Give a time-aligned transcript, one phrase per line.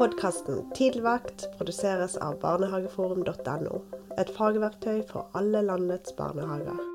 [0.00, 3.80] Podkasten Tidligvakt produseres av barnehageforum.no.
[4.16, 6.89] Et fagverktøy for alle landets barnehager.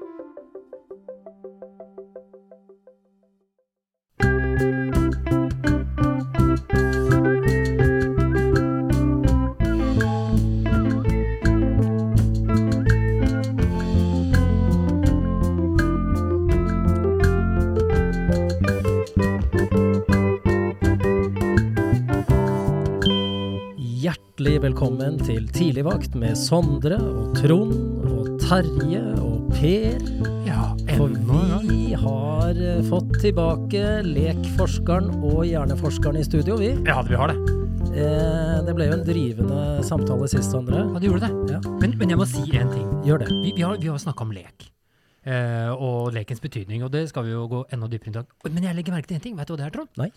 [25.15, 27.73] Velkommen til Tidligvakt med Sondre og Trond
[28.09, 30.01] og Terje og Per.
[30.45, 31.13] Ja, For
[31.63, 36.73] vi har eh, fått tilbake lekforskeren og hjerneforskeren i studio, vi.
[36.85, 37.37] Ja, vi har det.
[37.95, 40.83] Eh, det ble jo en drivende samtale sist, Sondre.
[40.83, 41.55] Ja, du gjorde det.
[41.55, 41.61] Ja.
[41.79, 42.87] Men, men jeg må si en ting.
[43.07, 43.31] Gjør det.
[43.39, 44.71] Vi, vi har, vi har snakka om lek.
[45.25, 48.35] Eh, og lekens betydning, og det skal vi jo gå enda dypere inn i dag.
[48.51, 49.39] Men jeg legger merke til en ting.
[49.39, 50.01] Vet du hva det er, Trond?
[50.01, 50.11] Nei.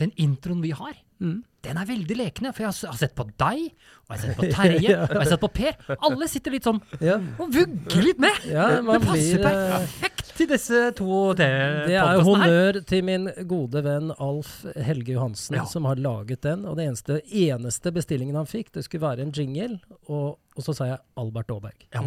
[0.00, 1.42] Den introen vi har, Mm.
[1.60, 2.50] den er veldig lekende.
[2.56, 3.66] For jeg har, har sett på deg,
[4.08, 5.74] og jeg har sett på Terje, og jeg har sett på Per.
[6.08, 8.38] Alle sitter litt sånn Ja, og vugger litt med.
[8.48, 11.50] ja man det passer blir eh, perfekt til disse to Det
[11.92, 15.66] er jo honnør til min gode venn Alf Helge Johansen, Ja.
[15.68, 16.64] som har laget den.
[16.64, 19.76] Og den eneste, eneste bestillingen han fikk, det skulle være en jingle.
[20.08, 21.84] Og, og så sa jeg Albert Aaberg.
[21.92, 22.00] Ja.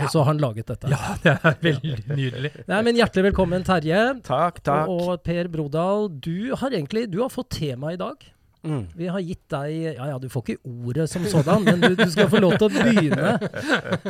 [0.00, 0.88] Og så har han laget dette.
[0.88, 2.52] Ja, det er veldig nydelig.
[2.70, 4.04] Nei, men Hjertelig velkommen, Terje.
[4.24, 4.88] Takk, takk.
[4.88, 8.24] Og, og Per Brodal, du har egentlig du har fått tema i dag.
[8.62, 8.84] Mm.
[8.94, 12.06] Vi har gitt deg Ja ja, du får ikke ordet som sådan, men du, du
[12.12, 13.32] skal få lov til å begynne.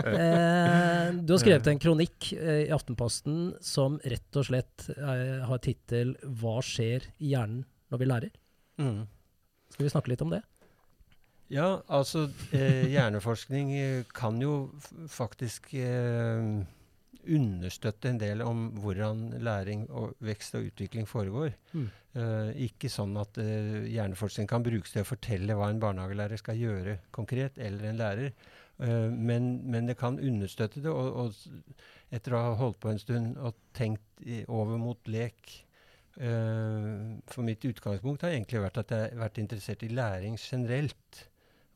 [0.02, 5.60] Eh, du har skrevet en kronikk eh, i Aftenposten som rett og slett eh, har
[5.64, 8.34] tittel 'Hva skjer i hjernen når vi lærer'?
[8.82, 9.02] Mm.
[9.72, 10.42] Skal vi snakke litt om det?
[11.52, 14.70] Ja, altså eh, hjerneforskning eh, kan jo
[15.12, 16.62] faktisk eh,
[17.22, 21.52] understøtte en del om hvordan læring og vekst og utvikling foregår.
[21.72, 21.90] Mm.
[22.12, 26.58] Eh, ikke sånn at eh, hjerneforskning kan brukes til å fortelle hva en barnehagelærer skal
[26.58, 28.32] gjøre konkret, eller en lærer.
[28.82, 30.92] Eh, men, men det kan understøtte det.
[30.92, 35.54] Og, og etter å ha holdt på en stund og tenkt i, over mot lek
[36.20, 41.22] uh, For mitt utgangspunkt har egentlig vært at jeg har vært interessert i læring generelt.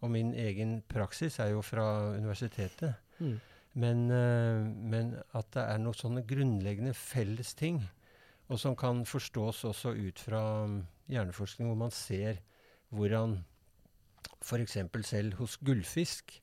[0.05, 1.87] Og min egen praksis er jo fra
[2.17, 2.95] universitetet.
[3.19, 3.37] Mm.
[3.77, 7.83] Men, eh, men at det er noen sånne grunnleggende felles ting,
[8.49, 10.79] og som kan forstås også ut fra mm,
[11.13, 12.39] hjerneforskning, hvor man ser
[12.95, 13.39] hvordan
[14.45, 14.77] f.eks.
[15.09, 16.37] selv hos gullfisk,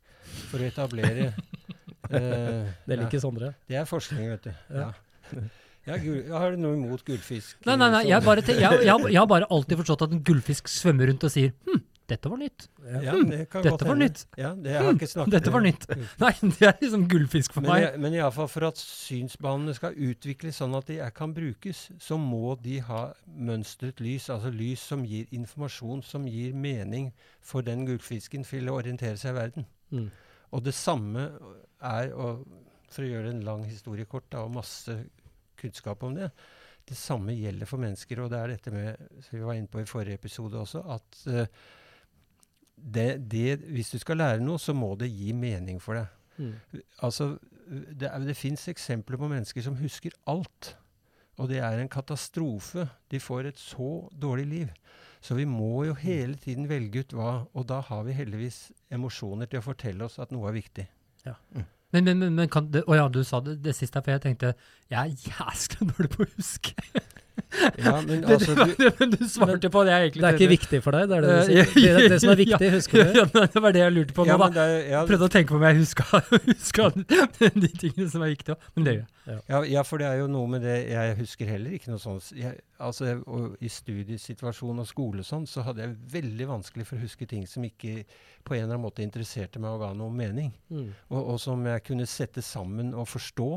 [0.51, 1.31] for å etablere
[2.13, 3.53] eh, Det ja, Sondre.
[3.67, 4.53] Det er forskning, vet du.
[4.73, 4.89] Ja.
[5.33, 5.43] Ja.
[5.83, 7.57] Ja, gul, jeg har du noe imot gullfisk?
[7.67, 10.21] Nei, nei, nei, jeg, bare jeg, jeg, har- jeg har bare alltid forstått at en
[10.23, 11.81] gullfisk svømmer rundt og sier hm,
[12.11, 12.65] dette var nytt.
[12.83, 14.07] ja, det kan Dette godt var hende.
[14.09, 14.23] nytt.
[14.37, 15.85] Ja, det snakket Dette var nytt.
[16.23, 17.99] Nei, det er liksom gullfisk for Men, meg.
[18.03, 22.57] men iallfall for at synsbanene skal utvikles sånn at de er, kan brukes, så må
[22.61, 28.43] de ha mønstret lys, altså lys som gir informasjon, som gir mening for den gullfisken
[28.47, 29.69] til å orientere seg i verden.
[29.95, 30.09] Mm.
[30.53, 31.29] Og det samme
[31.79, 32.43] er, og
[32.93, 34.99] for å gjøre en lang historie kort, da, og masse
[35.57, 36.27] kunnskap om det,
[36.83, 38.19] det samme gjelder for mennesker.
[38.25, 41.21] Og det er dette med, som vi var inne på i forrige episode også, at
[41.31, 41.47] eh,
[42.83, 46.07] det, det, hvis du skal lære noe, så må det gi mening for deg.
[46.37, 46.81] Mm.
[47.07, 47.29] Altså,
[47.69, 50.73] det, er- det fins eksempler på mennesker som husker alt.
[51.39, 52.87] Og det er en katastrofe.
[53.09, 54.73] De får et så dårlig liv.
[55.23, 58.57] Så vi må jo hele tiden velge ut hva Og da har vi heldigvis
[58.91, 60.85] emosjoner til å fortelle oss at noe er viktig.
[61.23, 64.21] Men, men, men, men kan det, Å ja, du sa det, det siste, for jeg
[64.25, 64.51] tenkte
[64.91, 66.75] jeg er jæskla dårlig på å huske.
[67.77, 70.79] Ja, men altså, du, men du svarte på det jeg egentlig Det er ikke viktig
[70.85, 71.97] for deg, det er det du Eh, sier?
[71.97, 73.11] Det, det som er viktig, husker du?
[73.19, 74.65] Ja, det var det jeg lurte på nå, ja, da.
[74.65, 76.89] er, ja, prøvde å tenke på om jeg huska,
[77.57, 79.71] de tingene som er viktige men det gjør jeg.
[79.71, 82.25] Ja, for det er jo noe med det Jeg husker heller ikke noe sånt.
[82.35, 87.05] Jeg, altså, og I studiesituasjon og skole sånn, så hadde jeg veldig vanskelig for å
[87.05, 88.01] huske ting som ikke
[88.43, 90.51] på en eller annen måte interesserte meg og ga noe mening.
[90.73, 90.89] Mm.
[91.13, 93.51] Og, og som jeg kunne sette sammen og forstå.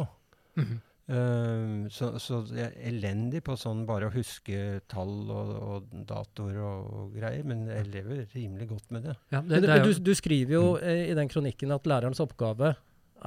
[0.63, 0.77] Mhm.
[1.07, 6.59] Um, så, så jeg er elendig på sånn bare å huske tall og, og datoer
[6.59, 9.15] og, og greier, men jeg lever rimelig godt med det.
[9.31, 12.75] Ja, det, det jo, du, du skriver jo eh, i den kronikken at lærerens oppgave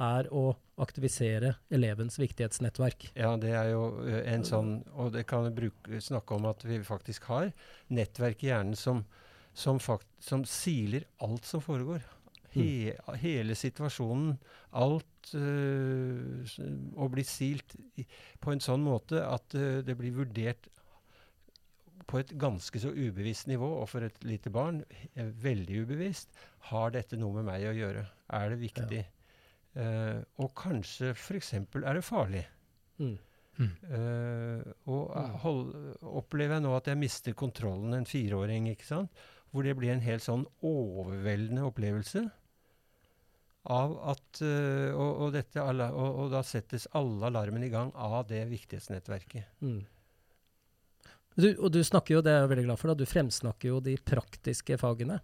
[0.00, 3.10] er å aktivisere elevens viktighetsnettverk.
[3.16, 3.82] Ja, det er jo
[4.20, 7.50] en sånn Og det kan vi snakke om at vi faktisk har
[7.92, 9.02] nettverk i hjernen som,
[9.52, 12.04] som, fakt, som siler alt som foregår.
[12.54, 12.92] He,
[13.22, 14.32] hele situasjonen.
[14.72, 16.58] Alt øh, s-
[16.96, 17.76] å bli silt
[18.40, 20.66] på en sånn måte at øh, det blir vurdert
[22.10, 24.80] på et ganske så ubevisst nivå, og for et lite barn
[25.14, 26.32] eh, veldig ubevisst.
[26.72, 28.06] Har dette noe med meg å gjøre?
[28.34, 29.04] Er det viktig?
[29.78, 31.52] Eh, og kanskje f.eks.
[31.54, 32.46] er det farlig.
[32.98, 33.18] Mm.
[33.60, 35.32] Uh, og Mm.
[35.42, 35.66] hold,
[36.16, 39.10] opplever jeg nå at jeg mister kontrollen, en fireåring, ikke sant?
[39.52, 42.22] hvor det blir en helt sånn overveldende opplevelse
[43.68, 48.22] av at øh, og, og, dette, og, og da settes alle alarmene i gang av
[48.30, 49.50] det viktighetsnettverket.
[49.60, 49.82] Mm.
[51.40, 53.82] Du, og du snakker jo, det er jeg veldig glad for, da, du fremsnakker jo
[53.84, 55.20] de praktiske fagene.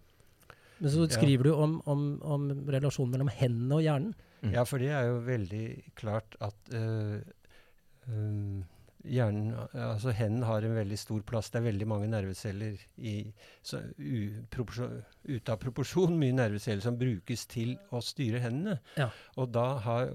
[0.77, 1.13] Men så Ja.
[1.17, 4.13] skriver du om, om, om relasjonen mellom hendene og hjernen.
[4.45, 4.51] Mm.
[4.53, 5.65] Ja, for det er jo veldig
[5.97, 7.21] klart at øh,
[8.07, 8.63] øhm,
[9.03, 11.49] hjernen Altså hendene har en veldig stor plass.
[11.51, 13.15] Det er veldig mange nerveceller i
[15.27, 18.79] Ute av proporsjon mye nerveceller som brukes til å styre hendene.
[18.97, 19.09] Ja.
[19.37, 20.13] Og da har,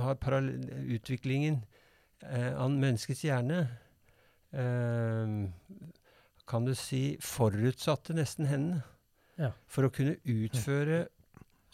[0.00, 0.18] har
[0.98, 1.62] utviklingen
[2.22, 3.64] eh, av menneskets hjerne
[4.52, 5.34] eh,
[6.48, 8.82] kan du si forutsatte nesten hendene.
[9.38, 9.52] Ja.
[9.70, 11.06] For å kunne utføre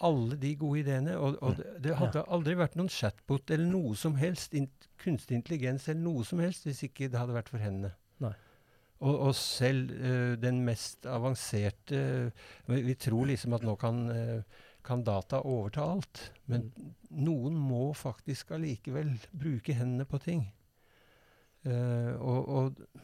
[0.03, 1.17] alle de gode ideene.
[1.19, 4.69] Og, og det, det hadde aldri vært noen chatbot eller noe som helst, in,
[5.03, 7.95] kunstig intelligens eller noe som helst, hvis ikke det hadde vært for hendene.
[9.05, 11.99] Og, og selv uh, den mest avanserte
[12.71, 16.23] vi, vi tror liksom at nå kan, uh, kan data overta alt.
[16.51, 16.71] Men
[17.11, 20.47] noen må faktisk allikevel bruke hendene på ting.
[21.65, 22.99] Eh, og, og,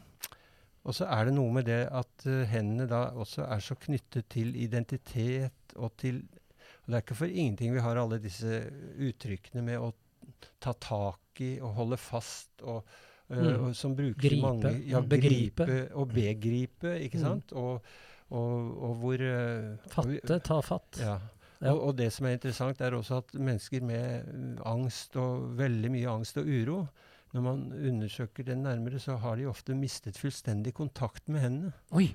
[0.85, 4.53] og så er det noe med det at hendene da også er så knyttet til
[4.61, 6.21] identitet og til
[6.91, 8.65] Og det er ikke for ingenting vi har alle disse
[8.99, 9.93] uttrykkene med å
[10.61, 12.83] ta tak i og holde fast og
[13.31, 13.69] eh, Mm.
[13.69, 14.43] og som brukes Gripe.
[14.43, 15.63] mange Ja, begripe.
[15.65, 17.23] gripe og begripe, ikke Mm.
[17.23, 17.53] sant?
[17.53, 17.81] Og,
[18.31, 20.99] og, og hvor eh, Fatte, ta fatt.
[20.99, 21.21] ja.
[21.63, 21.73] Ja.
[21.75, 26.09] Og, og det som er interessant, er også at mennesker med angst og veldig mye
[26.09, 26.89] angst og uro,
[27.35, 31.73] når man undersøker det nærmere, så har de ofte mistet fullstendig kontakt med hendene.
[31.93, 32.09] Oi!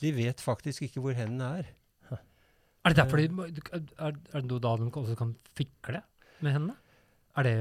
[0.00, 1.70] De vet faktisk ikke hvor hendene er.
[2.84, 3.28] Er det derfor de,
[3.72, 6.00] er, er det da de også kan fikle
[6.42, 6.74] med hendene?
[7.38, 7.52] Er det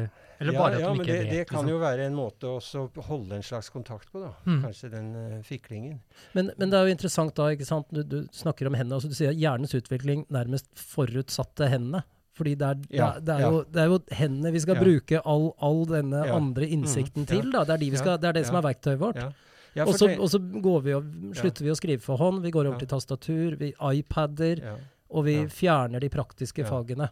[0.41, 1.29] Eller bare ja, at ja, de men ikke det, vet?
[1.31, 1.69] det kan liksom?
[1.69, 4.31] jo være en måte også å holde en slags kontakt på, da.
[4.49, 4.57] Mm.
[4.65, 5.99] Kanskje den uh, fiklingen.
[6.33, 7.85] Men, men det er jo interessant da, ikke sant?
[7.93, 12.01] Du, du snakker om hendene, altså du sier hjernens utvikling nærmest forutsatte hendene.
[12.35, 13.51] Fordi det er, det Ja, er, det er, ja.
[13.53, 14.81] jo, det er jo hendene vi skal Ja.
[14.87, 16.35] bruke all, all denne Ja.
[16.41, 17.35] andre innsikten Mm, ja.
[17.35, 17.51] til.
[17.51, 17.63] Da.
[17.63, 18.61] Det, er de vi skal, det er det som ja.
[18.63, 19.15] er verktøyet vårt.
[19.21, 19.29] Ja.
[19.75, 21.05] Ja, og, så, og så går vi og,
[21.37, 22.79] slutter vi å skrive for hånd, vi går over Ja.
[22.81, 24.73] til tastatur, vi iPader, ja.
[25.11, 27.09] Og vi fjerner de praktiske fagene.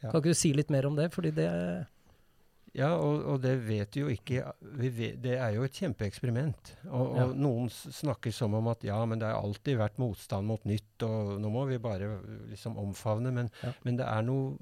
[0.00, 1.08] Kan ikke du si litt mer om det?
[1.14, 1.48] Fordi det
[2.76, 4.42] Ja, og, og det vet jo ikke
[4.76, 6.74] vi vet, Det er jo et kjempeeksperiment.
[6.92, 7.24] Og, Ja.
[7.32, 11.40] noen snakker som om at ja, men det har alltid vært motstand mot nytt, og
[11.40, 12.20] nå må vi bare
[12.52, 13.32] liksom omfavne.
[13.32, 13.72] Men, Ja.
[13.84, 14.56] men det er noe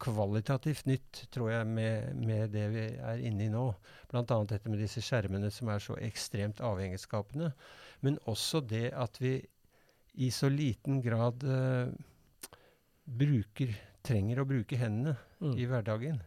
[0.00, 3.66] kvalitativt nytt, tror jeg, med, med det vi er inne i nå.
[4.10, 4.22] Bl.a.
[4.48, 7.52] dette med disse skjermene som er så ekstremt avhengighetsskapende.
[8.00, 9.34] Men også det at vi
[10.14, 11.90] i så liten grad uh,
[13.04, 13.74] bruker,
[14.06, 15.54] trenger å bruke hendene mm.
[15.60, 16.18] i hverdagen.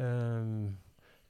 [0.00, 0.76] Ehm,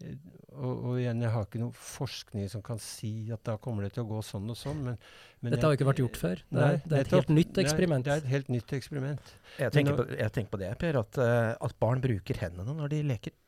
[0.03, 0.17] eh,
[0.53, 3.95] og, og igjen, jeg har ikke noe forskning som kan si at da kommer det
[3.97, 4.99] til å gå sånn og sånn, men,
[5.41, 6.43] men Dette har jo ikke vært gjort før.
[6.49, 8.07] Det Nei, er, det er et helt nytt Det er- eksperiment.
[8.09, 11.01] Det er et helt nytt eksperiment, Jeg tenker, nå- på, jeg tenker på det, Per,
[11.03, 13.39] at, eh, at barn bruker hendene når de leker.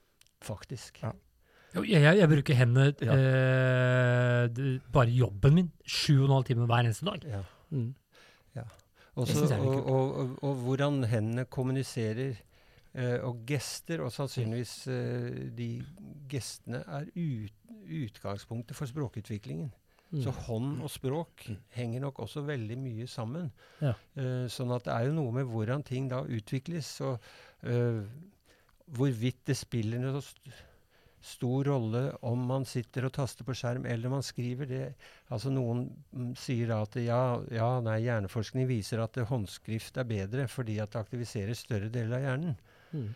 [0.45, 0.99] faktisk.
[1.03, 1.13] Ja.
[1.75, 3.15] Jeg, jeg, jeg bruker hendene Ja.
[3.19, 7.25] eh, bare i jobben min sju og en halv time hver eneste dag.
[7.27, 7.41] Ja.
[7.75, 7.95] Mm.
[9.15, 12.35] Også, er litt og, og, og, og hvordan hendene kommuniserer,
[12.95, 15.69] eh, og gester, og sannsynligvis eh, de
[16.31, 19.71] gestene er ut, utgangspunktet for språkutviklingen.
[20.15, 20.21] Mm.
[20.23, 23.49] Så hånd og språk henger nok også veldig mye sammen.
[23.83, 23.95] Ja.
[24.19, 27.19] Eh, sånn at det er jo noe med hvordan ting da utvikles, og
[27.67, 28.03] eh,
[28.95, 30.23] hvorvidt det spiller noe
[31.25, 34.69] stor rolle om man sitter og taster på skjerm eller man skriver.
[34.69, 34.85] det.
[35.33, 37.23] Altså Noen mm, sier da at ja,
[37.55, 42.27] ja, nei, hjerneforskning viser at håndskrift er bedre fordi at det aktiviserer større deler av
[42.27, 42.57] hjernen.
[42.93, 43.09] Mm.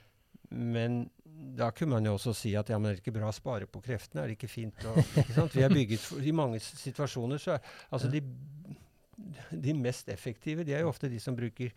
[0.48, 0.98] Men
[1.58, 3.68] da kunne man jo også si at ja, men er det ikke bra å spare
[3.70, 4.24] på kreftene?
[4.24, 4.96] Er det ikke fint å?
[5.54, 8.22] Vi er bygget for, I mange situasjoner så er altså de,
[9.52, 11.76] de mest effektive, de er jo ofte de som bruker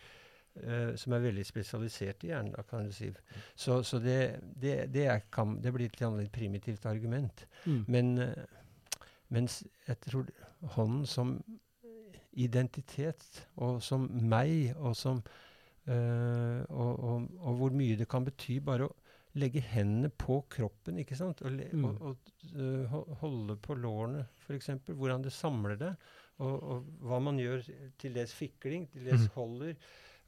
[0.60, 3.12] eh, som er veldig spesialisert i hjernen, da, kan du si.
[3.55, 7.46] Så, så det, det, det, er, kan, det blir et litt primitivt argument.
[7.65, 7.84] Mm.
[7.88, 8.34] Men uh,
[9.29, 10.31] mens jeg tror
[10.75, 11.38] hånden som
[12.31, 15.22] identitet, og som meg, og som
[15.88, 18.96] uh, og, og, og hvor mye det kan bety bare å
[19.39, 21.41] legge hendene på kroppen, ikke sant?
[21.48, 21.96] Og, le, Mm.
[22.03, 22.17] og,
[23.22, 24.67] holde på lårene, f.eks.
[24.91, 25.91] Hvordan det samler det.
[26.41, 27.62] Og, hva man gjør
[28.01, 29.34] til dels fikling, til dels Mhm.
[29.36, 29.75] holder.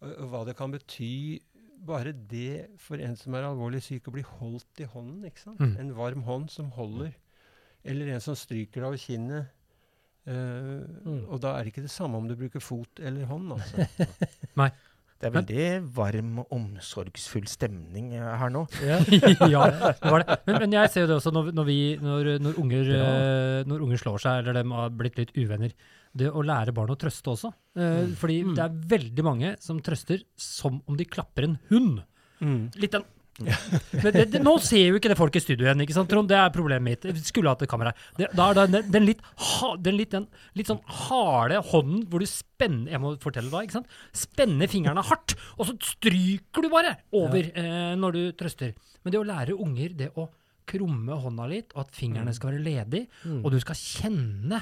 [0.03, 1.41] Og, hva det kan bety
[1.83, 5.25] bare det for en som er alvorlig syk, å bli holdt i hånden.
[5.27, 5.59] ikke sant?
[5.59, 5.73] Mm.
[5.81, 7.11] En varm hånd som holder.
[7.83, 9.51] Eller en som stryker deg over kinnet.
[10.23, 11.25] Uh, Mm.
[11.27, 13.51] Og da er det ikke det samme om du bruker fot eller hånd.
[13.57, 13.83] altså.
[15.23, 18.65] Det er veldig varm og omsorgsfull stemning her nå.
[18.83, 18.97] Ja.
[19.47, 20.35] ja, det var det.
[20.49, 23.85] Men, men jeg ser jo det også når, når, vi, når, når, unger, eh, når
[23.85, 25.71] unger slår seg, eller de har blitt litt uvenner.
[26.15, 27.49] Det å lære barn å trøste også.
[27.75, 28.53] Eh, Fordi Mm.
[28.55, 32.03] det er veldig mange som trøster som om de klapper en hund.
[32.41, 32.71] Mm.
[32.75, 33.03] Litt den
[33.41, 36.27] Men det, det, Nå ser jo ikke det folk i studio igjen, ikke sant, Trond?
[36.29, 37.07] Det er problemet mitt.
[37.09, 37.89] Jeg skulle hatt et kamera.
[38.15, 42.21] Det, da er det den, litt, ha, den, litt, den litt sånn harde hånden hvor
[42.21, 43.89] du spenner Jeg må fortelle deg, ikke sant?
[44.13, 48.75] Spenner fingrene hardt, og så stryker du bare over eh, når du trøster.
[49.01, 50.27] Men det å lære unger det å
[50.69, 53.41] krumme hånda litt, og at fingrene skal være ledige, Mm.
[53.43, 54.61] og du skal kjenne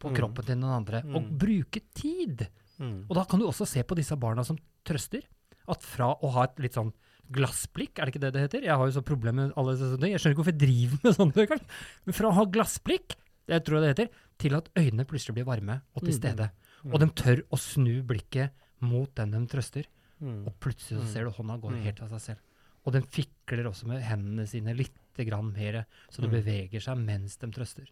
[0.00, 0.16] på Mm.
[0.16, 1.38] kroppen til noen andre, og Mm.
[1.38, 2.48] bruke tid.
[2.80, 3.04] Mm.
[3.10, 5.22] Og da kan du også se på disse barna som trøster,
[5.68, 6.92] at fra å ha et litt sånn
[7.30, 8.62] glassblikk, er det ikke det det heter?
[8.64, 10.12] Jeg har jo så problemer med alle sånne ting.
[10.12, 11.60] Jeg skjønner ikke hvorfor jeg driver med sånne ting.
[12.06, 13.14] Men fra å ha glassblikk,
[13.46, 16.50] det tror jeg det heter, til at øynene plutselig blir varme og til stede.
[16.90, 19.84] Og de tør å snu blikket mot den de trøster.
[20.20, 20.46] Mm.
[20.46, 22.38] Og plutselig så ser du hånda går helt av seg selv.
[22.86, 27.36] Og de fikler også med hendene sine litt grann mer, så det beveger seg mens
[27.36, 27.86] de trøster.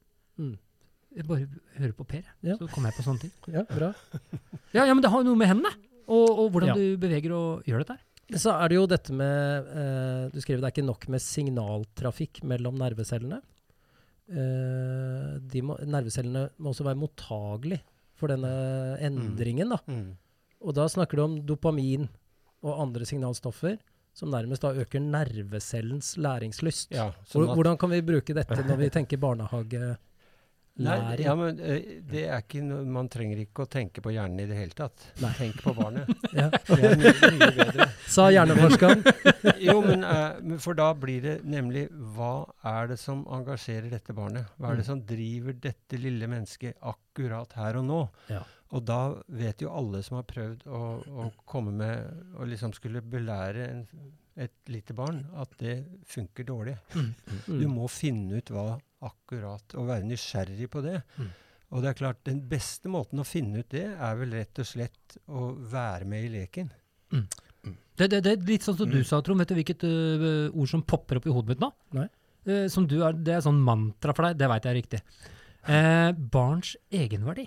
[1.08, 1.16] Mm.
[1.16, 1.46] Jeg bare
[1.78, 2.56] hører på Per, Ja.
[2.60, 3.32] så kommer jeg på sånne ting.
[3.56, 3.92] ja, bra.
[4.74, 5.72] Ja, ja men det har jo noe med hendene,
[6.06, 6.74] og, og hvordan Ja.
[6.76, 8.04] du beveger og gjør dette her.
[8.36, 12.42] Så er det jo dette med eh, Du skriver det er ikke nok med signaltrafikk
[12.44, 13.38] mellom nervecellene.
[14.28, 17.78] Eh, de må, nervecellene må også være mottagelig
[18.18, 18.50] for denne
[19.00, 19.72] endringen.
[19.72, 19.78] Da.
[19.88, 20.10] Mm.
[20.60, 22.08] Og da snakker du om dopamin
[22.66, 23.78] og andre signalstoffer
[24.18, 26.90] som nærmest da øker nervecellens læringslyst.
[26.92, 29.96] Ja, sånn at- hvordan kan vi bruke dette når vi tenker barnehagelæring?
[30.78, 34.46] Nei, ja, men det er ikke noe, Man trenger ikke å tenke på hjernen i
[34.46, 35.08] det hele tatt.
[35.22, 35.32] Nei.
[35.38, 36.06] Tenk på barnet.
[36.38, 36.48] Ja.
[36.52, 37.86] Det er mye, mye bedre.
[38.14, 39.02] Sa hjerneforskeren.
[39.68, 44.46] Jo, men, uh, for da blir det nemlig Hva er det som engasjerer dette barnet?
[44.58, 44.90] Hva er det Mm.
[44.92, 47.98] som driver dette lille mennesket akkurat her og nå?
[48.30, 48.44] Ja.
[48.70, 49.00] Og da
[49.32, 50.80] vet jo alle som har prøvd å,
[51.24, 53.82] å komme med og liksom skulle belære en,
[54.38, 56.76] et lite barn, at det funker dårlig.
[56.92, 57.72] Du Mm.
[57.74, 61.02] må finne ut hva akkurat Og være nysgjerrig på det.
[61.18, 61.28] Mm.
[61.70, 64.66] Og det er klart, den beste måten å finne ut det, er vel rett og
[64.66, 66.70] slett å være med i leken.
[67.98, 69.04] Det, det, det er litt sånn som du Mm.
[69.04, 69.38] sa, Trond.
[69.42, 71.72] Vet du hvilket øh, ord som popper opp i hodet mitt nå?
[71.98, 72.06] Nei.
[72.48, 75.00] Eh, som du er, det er sånn mantra for deg, det veit jeg er riktig.
[75.68, 77.44] Uh, barns egenverdi.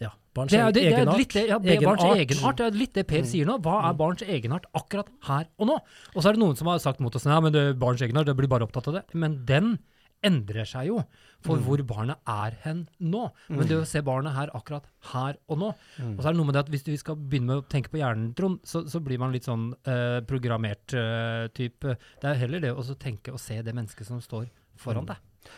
[0.00, 0.12] Ja.
[0.32, 1.98] Barns Det er, det, det er litt det, ja, egenart.
[1.98, 2.30] barns Egenart.
[2.30, 2.56] egenart.
[2.56, 3.26] Det er litt det Per Mm.
[3.28, 3.58] sier nå.
[3.60, 3.98] Hva er Mm.
[3.98, 5.76] barns egenart akkurat her og nå?
[6.14, 8.24] Og så er det noen som har sagt mot oss ja, men det, barns egenart,
[8.26, 9.04] det blir bare opptatt av det.
[9.14, 9.78] Men den
[10.24, 11.04] endrer seg jo
[11.40, 11.62] for Mm.
[11.64, 13.30] hvor barnet er hen nå.
[13.48, 16.18] Men det å se barnet her akkurat her og nå, Mm.
[16.18, 17.88] og så er det noe med det at hvis vi skal begynne med å tenke
[17.90, 21.96] på hjernen, Trond, så, så blir man litt sånn eh, programmert eh, type.
[22.20, 25.06] Det er heller det å tenke og se det mennesket som står foran Mm.
[25.06, 25.16] deg.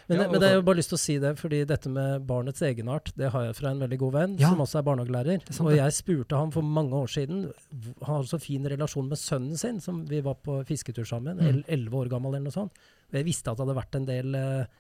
[0.09, 2.25] Men, Ja, men det og- jo bare lyst til å si det, fordi dette med
[2.25, 4.51] barnets egenart, det har jeg fra en veldig god venn, Ja.
[4.51, 5.41] som også er barnehagelærer.
[5.41, 7.53] er Og jeg spurte ham for mange år siden
[8.05, 11.49] Han har så fin relasjon med sønnen sin, som vi var på fisketur sammen, Mm.
[11.49, 12.71] el- elleve år gammel eller noe sånt.
[13.15, 14.79] Jeg visste at det hadde vært en del eh,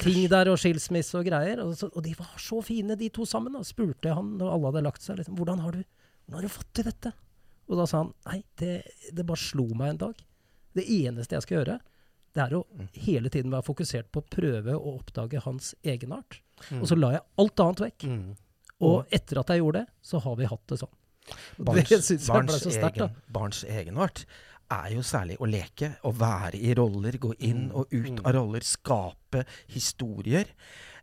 [0.00, 1.62] ting der, og skilsmisse og greier.
[1.64, 3.56] Og, så, og de var så fine, de to sammen.
[3.58, 5.82] Og spurte han når alle hadde lagt seg, liksom, hvordan har du,
[6.26, 7.12] hvordan har du fått til dette?
[7.66, 8.78] Og da sa han nei, det,
[9.12, 10.24] det bare slo meg en dag.
[10.76, 11.78] Det eneste jeg skal gjøre,
[12.36, 12.64] det er å
[13.06, 16.42] hele tiden være fokusert på å prøve å oppdage hans egenart.
[16.68, 16.82] Mm.
[16.82, 18.06] Og så la jeg alt annet vekk.
[18.12, 18.26] Mm.
[18.86, 20.94] Og etter at jeg gjorde det, så har vi hatt det sånn.
[21.58, 24.20] Barns, det syns jeg ble så sterkt, barns egenart
[24.72, 28.24] er jo særlig å leke, å være i roller, gå inn Mm, og ut mm.
[28.24, 30.50] av roller, skape historier.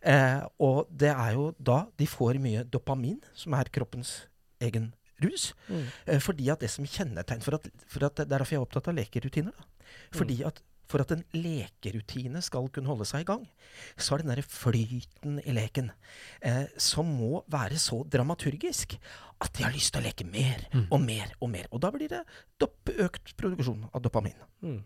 [0.02, 4.28] Eh, og det er jo da de får mye dopamin, som er kroppens
[4.64, 4.92] egen
[5.24, 5.54] rus.
[5.70, 5.88] Mm.
[6.08, 8.68] Eh, fordi at det som kjennetegn for at, for at Det er derfor jeg er
[8.68, 9.52] opptatt av lekerutiner.
[9.52, 9.90] Da.
[10.14, 10.62] Fordi at
[10.94, 13.46] for at en lekerutine skal kunne holde seg i gang,
[13.98, 15.90] så er den derre flyten i leken
[16.46, 18.98] eh, som må være så dramaturgisk
[19.44, 20.88] at de har lyst til å leke mer Mm.
[20.92, 21.68] og mer og mer.
[21.72, 22.24] Og da blir det
[23.04, 24.36] økt produksjon av dopamin.
[24.64, 24.82] Mm.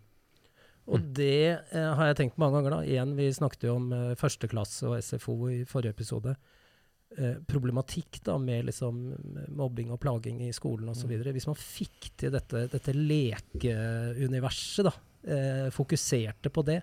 [0.87, 2.77] Og det eh, har jeg tenkt mange ganger.
[2.77, 2.81] da.
[2.87, 6.35] Igjen, Vi snakket jo om eh, første klasse og SFO i forrige episode.
[7.17, 11.11] Eh, problematikk da med liksom eh, mobbing og plaging i skolen osv.
[11.11, 11.33] Mm.
[11.35, 14.93] Hvis man fikk til dette, dette lekeuniverset, da,
[15.27, 16.81] eh, fokuserte på det,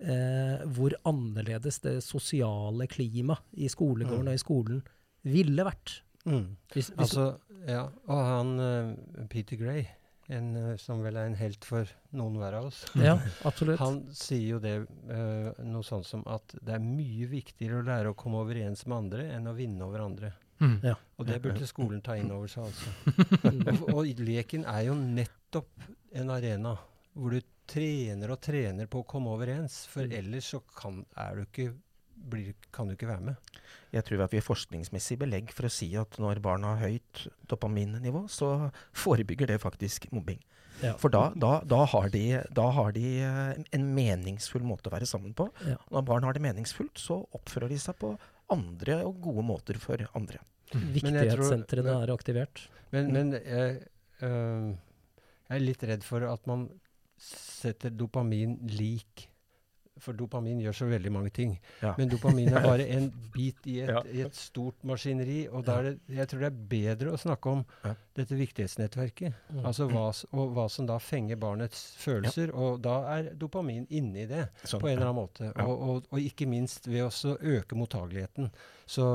[0.00, 4.28] eh, hvor annerledes det sosiale klimaet i skolegården Mm.
[4.28, 4.82] og i skolen
[5.24, 6.00] ville vært.
[6.26, 6.56] Mm.
[6.72, 7.30] Hvis, hvis, Altså,
[7.68, 7.86] ja.
[8.08, 9.86] Og han uh, Peter Gray,
[10.30, 13.16] en, uh, som vel er en helt for noen hver av oss, ja,
[13.48, 13.80] absolutt.
[13.80, 18.12] han sier jo det uh, noe sånt som at det er mye viktigere å lære
[18.12, 20.34] å komme overens med andre enn å vinne over andre.
[20.60, 20.76] Mm.
[20.84, 20.98] Ja.
[21.16, 22.92] Og det burde skolen ta inn over seg, altså.
[23.48, 23.80] Mm.
[23.94, 25.88] Og, og leken er jo nettopp
[26.20, 26.74] en arena
[27.16, 29.84] hvor du trener og trener på å komme overens.
[29.90, 31.70] For ellers så kan, er du ikke
[32.30, 33.50] blir, kan du ikke være med.
[33.94, 37.26] Jeg tror at vi har forskningsmessig belegg for å si at når barn har høyt
[37.50, 40.40] dopaminnivå, så forebygger det faktisk mobbing.
[40.80, 40.94] Ja.
[41.00, 42.24] For da, da, da, har de,
[42.56, 45.50] da har de eh, en meningsfull måte å være sammen på.
[45.68, 45.76] Ja.
[45.92, 48.14] Når barn har det meningsfullt, så oppfører de seg på
[48.50, 50.40] andre og gode måter for andre.
[50.72, 52.62] Men Viktighetssentrene er aktivert.
[52.94, 53.82] Men, men jeg,
[54.24, 54.70] øh,
[55.50, 56.68] jeg er litt redd for at man
[57.20, 59.26] setter dopamin lik.
[60.00, 61.58] For dopamin gjør så veldig mange ting.
[61.82, 61.94] Ja.
[61.98, 64.00] Men dopamin er bare en bit i et, Ja.
[64.08, 65.42] i et stort maskineri.
[65.50, 67.94] Og da er det, jeg tror det er bedre å snakke om Ja.
[68.16, 69.34] dette viktighetsnettverket.
[69.52, 69.62] Mm.
[69.64, 72.52] Altså hva, og hva som da fenger barnets følelser.
[72.54, 75.52] Og da er dopamin inni det Sånn, på en eller annen måte.
[75.64, 78.50] Og, og, og ikke minst ved også å øke mottageligheten.
[78.86, 79.06] Så,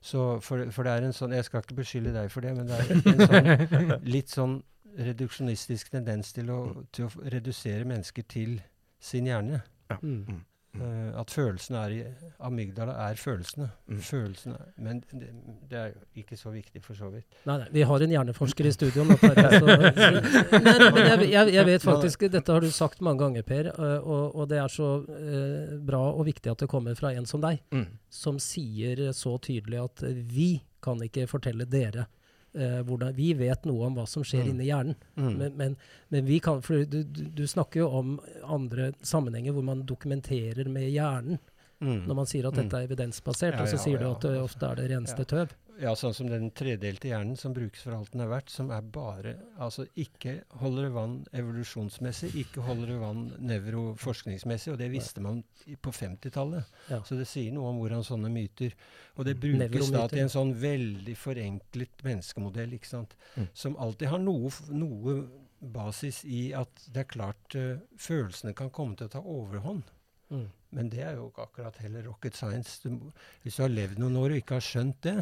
[0.00, 2.66] så for, for det er en sånn Jeg skal ikke beskylde deg for det, men
[2.70, 4.60] det er en sånn litt sånn
[5.00, 6.60] reduksjonistisk tendens til å,
[6.94, 8.56] til å redusere mennesker til
[9.00, 9.60] sin hjerne.
[10.02, 10.22] Mm.
[10.28, 10.40] Mm.
[10.78, 12.02] Eh, at følelsene er i
[12.46, 13.66] Amygdala er følelsene.
[13.90, 13.96] Mm.
[14.06, 15.30] Følelsene er, Men det,
[15.70, 17.26] det er jo ikke så viktig, for så vidt.
[17.48, 19.16] Nei, nei, vi har en hjerneforsker i studio nå.
[19.18, 19.66] Terje, så,
[20.68, 23.98] nei, men jeg, jeg, jeg vet faktisk, Dette har du sagt mange ganger, Per, øh,
[24.06, 27.42] og, og det er så uh, bra og viktig at det kommer fra en som
[27.42, 27.88] deg, Mm.
[28.10, 32.06] som sier så tydelig at vi kan ikke fortelle dere
[32.54, 34.50] øh, hvordan Vi vet noe om hva som skjer Mm.
[34.50, 35.76] inni hjernen, men, men,
[36.10, 40.68] men vi kan For du, du, du snakker jo om andre sammenhenger hvor man dokumenterer
[40.68, 41.38] med hjernen.
[41.80, 42.02] Mm.
[42.06, 42.62] Når man sier at Mm.
[42.62, 45.24] dette er evidensbasert, Ja, og så ja, sier du at det ofte er det reneste
[45.24, 45.48] tøv.
[45.80, 48.84] Ja, sånn som den tredelte hjernen som brukes for alt den er verdt, som er
[48.84, 55.24] bare Altså ikke holder det vann evolusjonsmessig, ikke holder det vann nevroforskningsmessig, og det visste
[55.24, 55.40] man
[55.80, 56.68] på 50-tallet.
[56.92, 57.00] Ja.
[57.08, 58.76] Så det sier noe om hvordan sånne myter
[59.16, 63.16] Og det brukes da til en sånn veldig forenklet menneskemodell, ikke sant.
[63.36, 63.48] Mm.
[63.64, 65.16] Som alltid har noe, noe
[65.60, 69.88] basis i at det er klart uh, følelsene kan komme til å ta overhånd.
[70.30, 70.46] Mm.
[70.76, 72.78] Men det er jo ikke akkurat heller rocket science.
[72.84, 73.10] Du,
[73.42, 75.18] hvis du har levd noen år og ikke har skjønt det,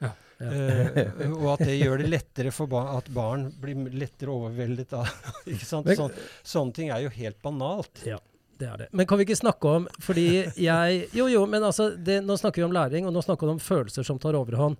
[0.00, 0.10] Ja.
[0.40, 5.08] eh, og at det gjør det lettere for barn, at barn blir lettere overveldet av
[5.52, 5.90] ikke sant?
[5.98, 8.00] Sånn, Sånne ting er jo helt banalt.
[8.08, 8.16] Ja,
[8.60, 8.88] det er det.
[8.96, 10.24] Men kan vi ikke snakke om Fordi
[10.60, 13.54] jeg Jo, jo, men altså det, Nå snakker vi om læring, og nå snakker vi
[13.56, 14.76] om følelser som tar overhånd.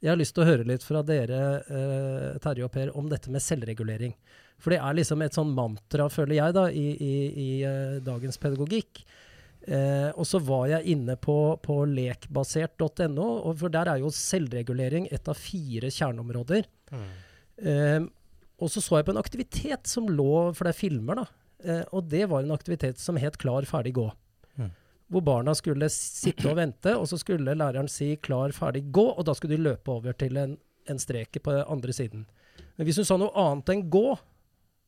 [0.00, 3.28] Jeg har lyst til å høre litt fra dere, eh, Terje og Per, om dette
[3.30, 4.14] med selvregulering.
[4.60, 8.40] For det er liksom et sånn mantra, føler jeg, da, i, i, i eh, dagens
[8.40, 9.02] pedagogikk.
[9.68, 13.26] Eh, og så var jeg inne på, på lekbasert.no,
[13.58, 16.64] for der er jo selvregulering et av fire kjerneområder.
[17.60, 18.00] Eh,
[18.60, 21.26] og så så jeg på en aktivitet som lå, for det er filmer, da.
[21.64, 24.06] Eh, og det var en aktivitet som het Klar, ferdig, gå.
[24.58, 24.70] Mm.
[25.10, 29.24] Hvor barna skulle sitte og vente, og så skulle læreren si 'klar, ferdig, gå', og
[29.26, 30.56] da skulle de løpe over til en,
[30.88, 32.26] en strek på andre siden.
[32.78, 34.18] Men hvis hun sa noe annet enn 'gå',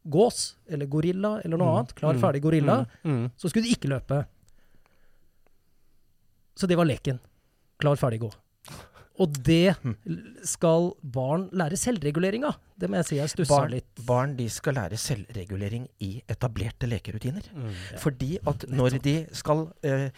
[0.08, 1.76] gås eller gorilla eller noe Mm.
[1.78, 2.20] annet, 'klar, Mm.
[2.20, 3.10] ferdig, gorilla', Mm.
[3.24, 3.30] Mm.
[3.36, 4.26] så skulle de ikke løpe.
[6.58, 7.20] Så det var leken.
[7.82, 8.30] Klar, ferdig, gå.
[9.20, 9.74] Og det
[10.54, 12.60] skal barn lære selvregulering av.
[12.78, 14.04] Det må jeg si jeg stussa Barn, litt.
[14.08, 17.50] barn de skal lære selvregulering i etablerte lekerutiner.
[17.54, 17.74] Mm.
[18.02, 20.08] Fordi at når de skal eh,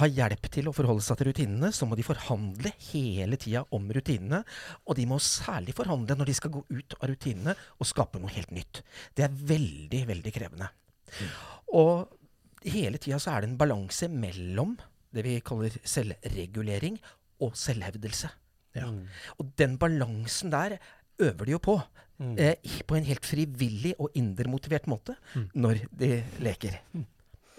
[0.00, 3.86] ha hjelp til å forholde seg til rutinene, så må de forhandle hele tida om
[3.92, 4.40] rutinene.
[4.88, 8.32] Og de må særlig forhandle når de skal gå ut av rutinene og skape noe
[8.34, 8.82] helt nytt.
[9.14, 10.70] Det er veldig, veldig krevende.
[11.76, 12.08] Og
[12.64, 14.74] hele tida så er det en balanse mellom
[15.14, 16.98] det vi kaller selvregulering
[17.44, 18.30] og selvhevdelse.
[18.74, 18.88] Ja.
[18.90, 19.04] Mm.
[19.38, 20.78] Og den balansen der
[21.22, 21.78] øver de jo på.
[22.18, 22.36] Mm.
[22.38, 25.48] Eh, på en helt frivillig og indermotivert måte Mm.
[25.54, 26.78] når de leker.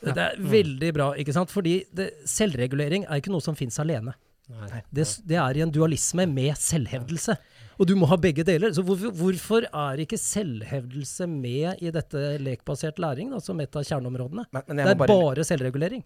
[0.06, 1.50] Det er veldig bra, ikke sant?
[1.52, 4.14] Fordi det, selvregulering er ikke noe som fins alene.
[4.48, 4.82] Nei.
[4.94, 7.36] Det, det er i en dualisme med selvhevdelse.
[7.80, 8.72] Og du må ha begge deler.
[8.76, 13.84] Så hvorfor, hvorfor er ikke selvhevdelse med i dette lekbasert læring da, som et av
[13.84, 14.46] kjerneområdene?
[14.54, 16.06] Men, men Det er bare, bare selvregulering.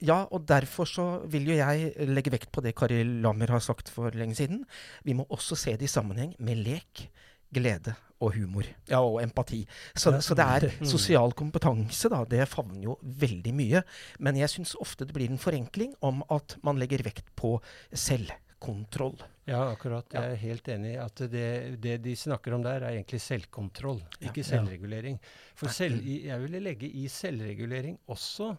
[0.00, 3.88] Ja, og derfor så vil jo jeg legge vekt på det Kari Lammer har sagt
[3.88, 4.64] for lenge siden.
[5.04, 7.08] Vi må også se det i sammenheng med lek,
[7.52, 8.64] glede og humor.
[8.88, 9.66] Ja, og empati.
[9.94, 10.20] Så, Ja.
[10.20, 10.86] så det er Mm.
[10.86, 12.24] sosial kompetanse, da.
[12.24, 13.82] Det favner jo veldig mye.
[14.20, 17.60] Men jeg syns ofte det blir en forenkling om at man legger vekt på
[17.92, 19.18] selvkontroll.
[19.48, 20.06] Ja, akkurat.
[20.14, 24.00] Jeg er helt enig i at det, det de snakker om der, er egentlig selvkontroll,
[24.22, 25.18] ikke selvregulering.
[25.58, 28.52] For selv, jeg ville legge i selvregulering også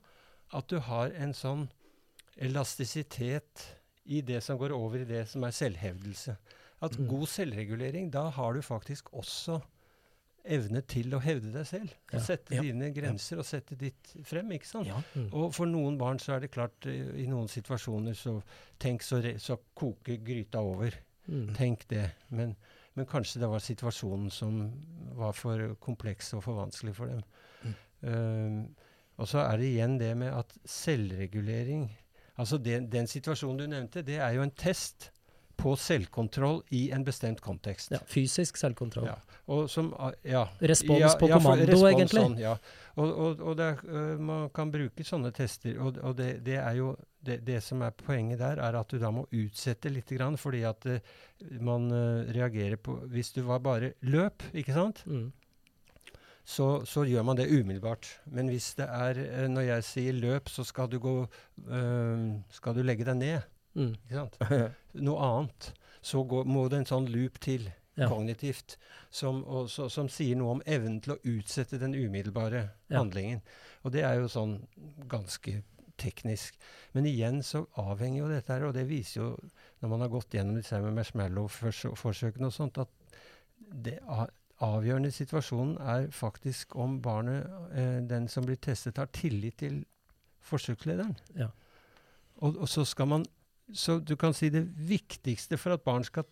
[0.54, 1.68] at du har en sånn
[2.38, 3.68] elastisitet
[4.06, 6.36] i det som går over i det som er selvhevdelse.
[6.84, 7.08] At Mm.
[7.08, 9.62] god selvregulering, da har du faktisk også
[10.46, 11.90] evne til å hevde deg selv.
[12.12, 12.20] Ja.
[12.20, 12.62] Sette Ja.
[12.62, 14.88] dine grenser og sette ditt frem, ikke sant?
[14.88, 15.02] Ja.
[15.16, 15.30] Mm.
[15.34, 18.44] Og for noen barn så er det klart, eh, i noen situasjoner så
[18.78, 20.92] Tenk så, re, så koker gryta over.
[21.30, 21.54] Mm.
[21.56, 22.12] Tenk det.
[22.32, 22.58] Men,
[22.96, 24.74] men kanskje det var situasjonen som
[25.16, 27.24] var for kompleks og for vanskelig for dem.
[28.04, 28.76] Um,
[29.18, 31.92] og så er det igjen det med at selvregulering
[32.34, 35.12] Altså den, den situasjonen du nevnte, det er jo en test
[35.60, 37.94] på selvkontroll i en bestemt kontekst.
[37.94, 39.06] Ja, fysisk selvkontroll.
[39.12, 39.38] Ja.
[39.54, 40.48] Og som, ah, ja.
[40.64, 42.24] Respons ja, på kommando, respons egentlig.
[42.24, 42.56] Sånn, ja.
[42.98, 46.80] Og, og, og er, øh, man kan bruke sånne tester, og, og det, det er
[46.80, 50.64] jo det, det som er poenget der, er at du da må utsette litt, fordi
[50.68, 50.98] at uh,
[51.64, 55.32] man uh, reagerer på Hvis du var bare løp, ikke sant, Mm.
[56.46, 58.08] Så, så gjør man det umiddelbart.
[58.26, 61.14] Men hvis det er øh, Når jeg sier løp, så skal du gå
[61.68, 63.42] øh, Skal du legge deg ned,
[63.76, 63.96] Mm.
[64.06, 64.36] ikke sant?
[65.08, 65.72] Noe annet.
[66.06, 68.08] Så går, må det en sånn loop til Ja.
[68.10, 68.76] kognitivt,
[69.14, 72.98] som, og, så, som sier noe om evnen til å utsette den umiddelbare Ja.
[73.00, 73.42] handlingen.
[73.84, 74.56] Og det er jo sånn
[75.10, 75.60] ganske
[76.02, 76.56] teknisk.
[76.94, 79.28] Men igjen så avhenger jo dette her, og det viser jo,
[79.82, 82.90] når man har gått gjennom disse med marshmallow-forsøkene og sånt, at
[83.74, 84.28] det a-
[84.64, 89.84] avgjørende i situasjonen er faktisk om barnet, eh, den som blir testet, har tillit til
[90.44, 91.16] forsøkslederen.
[91.38, 91.50] Ja.
[92.42, 93.26] Og, og så skal man
[93.74, 96.26] Så du kan si det viktigste for at barn skal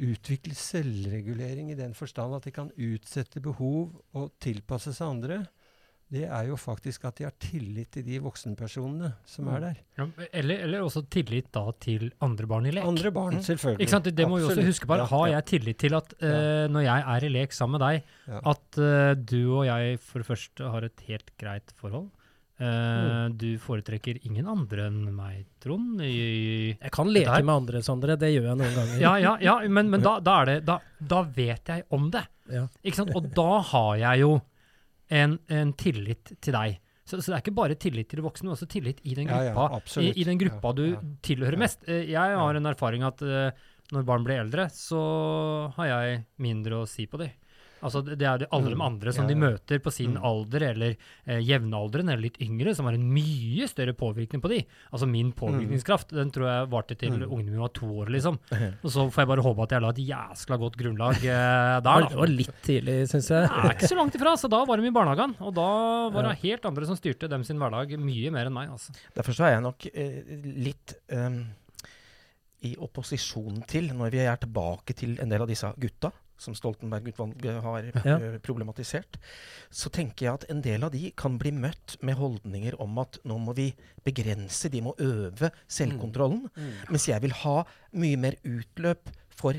[0.00, 5.38] utvikle selvregulering i den forstand at de kan utsette behov og tilpasse seg andre,
[6.10, 9.80] det er jo faktisk at de har tillit til de voksenpersonene som er der.
[9.98, 12.86] Ja, eller, eller også tillit da til andre barn i lek.
[12.88, 13.84] Andre barn, selvfølgelig.
[13.84, 14.08] Ikke sant?
[14.16, 14.96] Det må vi også huske på.
[14.96, 15.34] Ja, Har ja.
[15.36, 18.40] jeg tillit til at uh, når jeg er i lek sammen med deg, Ja.
[18.54, 22.08] at uh, du og jeg for det første har et helt greit forhold?
[22.58, 26.00] Eh, Du foretrekker ingen andre enn meg, Trond.
[26.02, 27.44] I, Jeg kan leke Der.
[27.46, 28.16] med andre, Sondre.
[28.18, 28.98] Det gjør jeg noen ganger.
[28.98, 32.24] ja, ja, ja, men, men da, da er det da, da vet jeg om det.
[32.50, 32.64] Ja.
[32.82, 33.14] Ikke sant?
[33.14, 34.40] Og da har jeg jo
[35.10, 36.78] en, en tillit til deg.
[37.08, 39.30] Så, så det er ikke bare tillit til de voksne, men også tillit i den
[39.30, 40.98] Ja, ja, gruppa, i, i den gruppa du ja.
[41.24, 41.62] tilhører Ja.
[41.64, 41.86] mest.
[41.88, 43.48] Eh, Jeg har en erfaring at uh,
[43.94, 45.00] når barn blir eldre, så
[45.78, 47.32] har jeg mindre å si på dem.
[47.82, 50.24] Altså det er de alle de Mm, andre som ja, de møter på sin Mm.
[50.24, 54.64] alder, eller eh, jevnaldrende, eller litt yngre, som har en mye større påvirkning på de.
[54.92, 57.30] Altså min påvirkningskraft, den tror jeg varte til Mm.
[57.30, 58.38] ungene mine var to år, liksom.
[58.84, 62.08] Og så får jeg bare håpe at jeg la et jæskla godt grunnlag eh, der,
[62.08, 63.44] det var litt tidlig, syns jeg.
[63.48, 65.36] Er ikke så langt ifra, så da var de i barnehagen.
[65.40, 65.68] Og da
[66.10, 66.28] var Ja.
[66.34, 68.68] det helt andre som styrte dem sin hverdag, mye mer enn meg.
[68.70, 68.92] altså.
[69.14, 70.22] Derfor så er jeg nok eh,
[70.68, 71.46] litt um
[72.66, 77.60] i opposisjon til, når vi er tilbake til en del av disse gutta, som Stoltenberg-utvalget
[77.62, 78.18] har Ja.
[78.42, 79.18] problematisert,
[79.70, 83.18] så tenker jeg at en del av de kan bli møtt med holdninger om at
[83.24, 83.74] nå må vi
[84.04, 86.48] begrense, de må øve selvkontrollen.
[86.88, 89.54] Mens jeg vil ha mye mer utløp for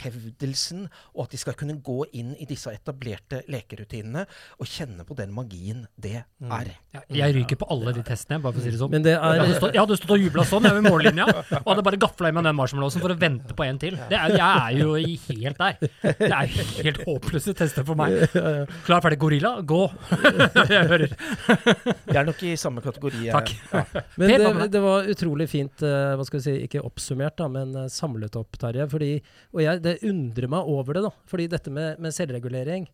[0.00, 4.24] selvhevdelsen, og at de skal kunne gå inn i disse etablerte lekerutinene
[4.58, 6.70] og kjenne på den magien det er.
[6.94, 8.92] Ja, jeg ryker på alle de testene, bare for å si det sånn.
[8.94, 11.26] Men det Jeg hadde er stått, jeg hadde stått og jubla sånn jeg ved mållinja,
[11.60, 13.98] og hadde bare gafla i meg den marshmallowsen for å vente på en til.
[14.10, 15.78] Det er, jeg er jo helt der.
[16.20, 18.16] Det er jo helt håpløse tester for meg.
[18.86, 19.82] Klar, ferdig, gorilla, gå!
[20.70, 21.14] jeg hører.
[22.06, 23.22] Vi er nok i samme kategori.
[23.28, 23.52] eh, Takk.
[23.72, 23.84] Ja.
[24.20, 27.74] Men det, det var utrolig fint, eh, hva skal vi si, ikke oppsummert, da, men
[27.84, 28.86] eh, samlet opp, Terje.
[28.90, 29.10] Fordi,
[29.54, 31.12] og jeg, det undrer meg over det, da.
[31.30, 32.88] Fordi dette med, med selvregulering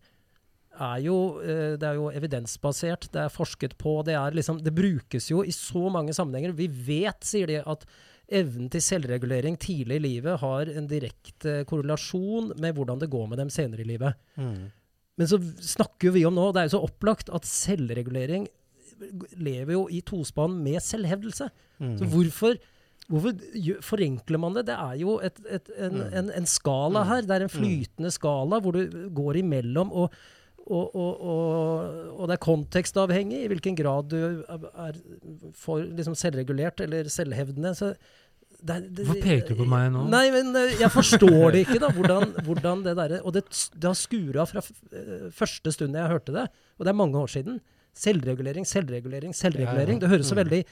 [0.77, 4.75] er jo, eh, det er jo evidensbasert, det er forsket på, det er liksom Det
[4.77, 6.57] brukes jo i så mange sammenhenger.
[6.57, 7.87] Vi vet, sier de, at
[8.27, 13.39] evnen til selvregulering tidlig i livet har en direkte korrelasjon med hvordan det går med
[13.39, 14.19] dem senere i livet.
[14.35, 14.73] Mm.
[15.17, 18.49] Men så snakker vi om nå, det er jo så opplagt, at selvregulering
[19.37, 21.49] lever jo i tospann med selvhevdelse.
[21.79, 21.95] Mm.
[22.01, 22.59] Så hvorfor,
[23.09, 23.37] hvorfor
[23.87, 24.67] forenkler man det?
[24.67, 26.15] Det er jo et, et, en, Mm.
[26.21, 27.23] en, en skala her.
[27.23, 29.93] Det er en flytende skala hvor du går imellom.
[29.93, 30.11] og
[30.67, 31.21] og, og,
[32.19, 34.17] og, det er kontekstavhengig i hvilken grad du
[34.51, 34.97] er-
[35.55, 37.71] for liksom selvregulert eller selvhevdende.
[37.79, 37.93] Så
[38.67, 40.09] det, det, Hvorfor peker du på meg nå?
[40.11, 41.93] Nei, men eh, jeg forstår det ikke, da.
[41.95, 43.45] Hvordan, hvordan det der, Og det,
[43.77, 44.59] det har skura fra
[44.91, 47.61] eh, første stund jeg hørte det, og det er mange år siden.
[47.95, 50.01] Selvregulering, selvregulering, selvregulering.
[50.03, 50.43] Det høres så Mm.
[50.45, 50.65] veldig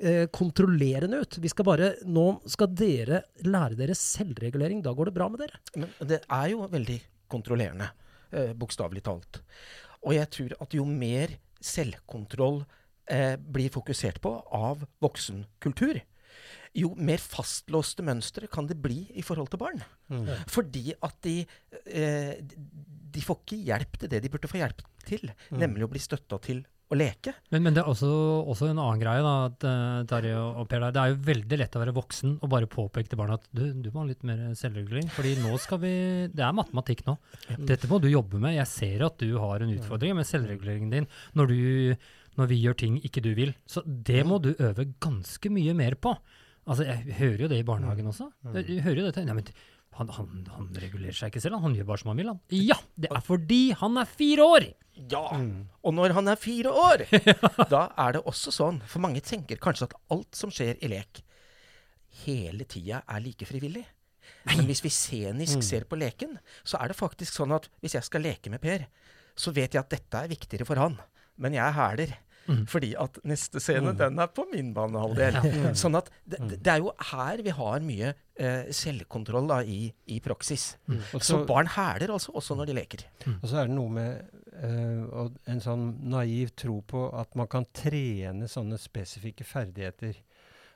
[0.00, 1.38] eh, kontrollerende ut.
[1.42, 4.82] Vi skal bare Nå skal dere lære dere selvregulering.
[4.84, 5.62] Da går det bra med dere.
[5.76, 7.00] Men det er jo veldig
[7.32, 7.90] kontrollerende,
[8.32, 9.42] eh, bokstavelig talt.
[10.02, 12.64] Og jeg tror at jo mer selvkontroll
[13.10, 16.00] eh, blir fokusert på av voksenkultur,
[16.72, 19.82] jo mer fastlåste mønstre kan det bli i forhold til barn.
[20.08, 20.30] Mm.
[20.50, 21.42] Fordi at de,
[21.86, 26.00] eh, de får ikke hjelp til det de burde få hjelp til, nemlig å bli
[26.00, 27.32] støtta til å leke.
[27.54, 28.08] Men, men det er også,
[28.52, 30.84] også en annen greie, da, at, eh, Terje og og Per.
[30.92, 33.62] Det er jo veldig lett å være voksen og bare påpeke til barna at du,
[33.80, 35.08] du må ha litt mer selvregulering.
[35.14, 35.92] fordi nå skal vi
[36.32, 37.16] Det er matematikk nå.
[37.68, 38.56] Dette må du jobbe med.
[38.58, 41.96] Jeg ser at du har en utfordring med selvreguleringen din når, du,
[42.38, 43.54] når vi gjør ting ikke du vil.
[43.66, 46.14] Så det må du øve ganske mye mer på.
[46.62, 48.28] Altså, Jeg hører jo det i barnehagen også.
[48.54, 49.24] Jeg hører jo dette.
[49.26, 49.48] Nei, men
[49.98, 51.66] Han, han, han regulerer seg ikke selv, han.
[51.68, 52.30] han gjør bare som han vil.
[52.32, 52.40] Han.
[52.56, 54.68] Ja, det er fordi han er fire år!
[55.12, 55.24] Ja!
[55.84, 57.04] Og når han er fire år,
[57.72, 61.22] da er det også sånn For mange tenker kanskje at alt som skjer i lek,
[62.26, 63.84] hele tida er like frivillig.
[64.48, 68.06] Men hvis vi scenisk ser på leken, så er det faktisk sånn at hvis jeg
[68.06, 68.84] skal leke med Per,
[69.38, 70.98] så vet jeg at dette er viktigere for han.
[71.40, 72.12] Men jeg hæler.
[72.66, 75.36] Fordi at neste scene, den er på min banehalvdel.
[75.78, 80.18] Sånn at det, det er jo her vi har mye eh, selvkontroll da, i, i
[80.24, 80.72] praksis.
[80.90, 81.00] Mm.
[81.14, 83.04] Så så- barn hæler altså også når de leker.
[83.38, 87.46] Og så er det noe med eh, og en sånn naiv tro på at man
[87.52, 90.18] kan trene sånne spesifikke ferdigheter.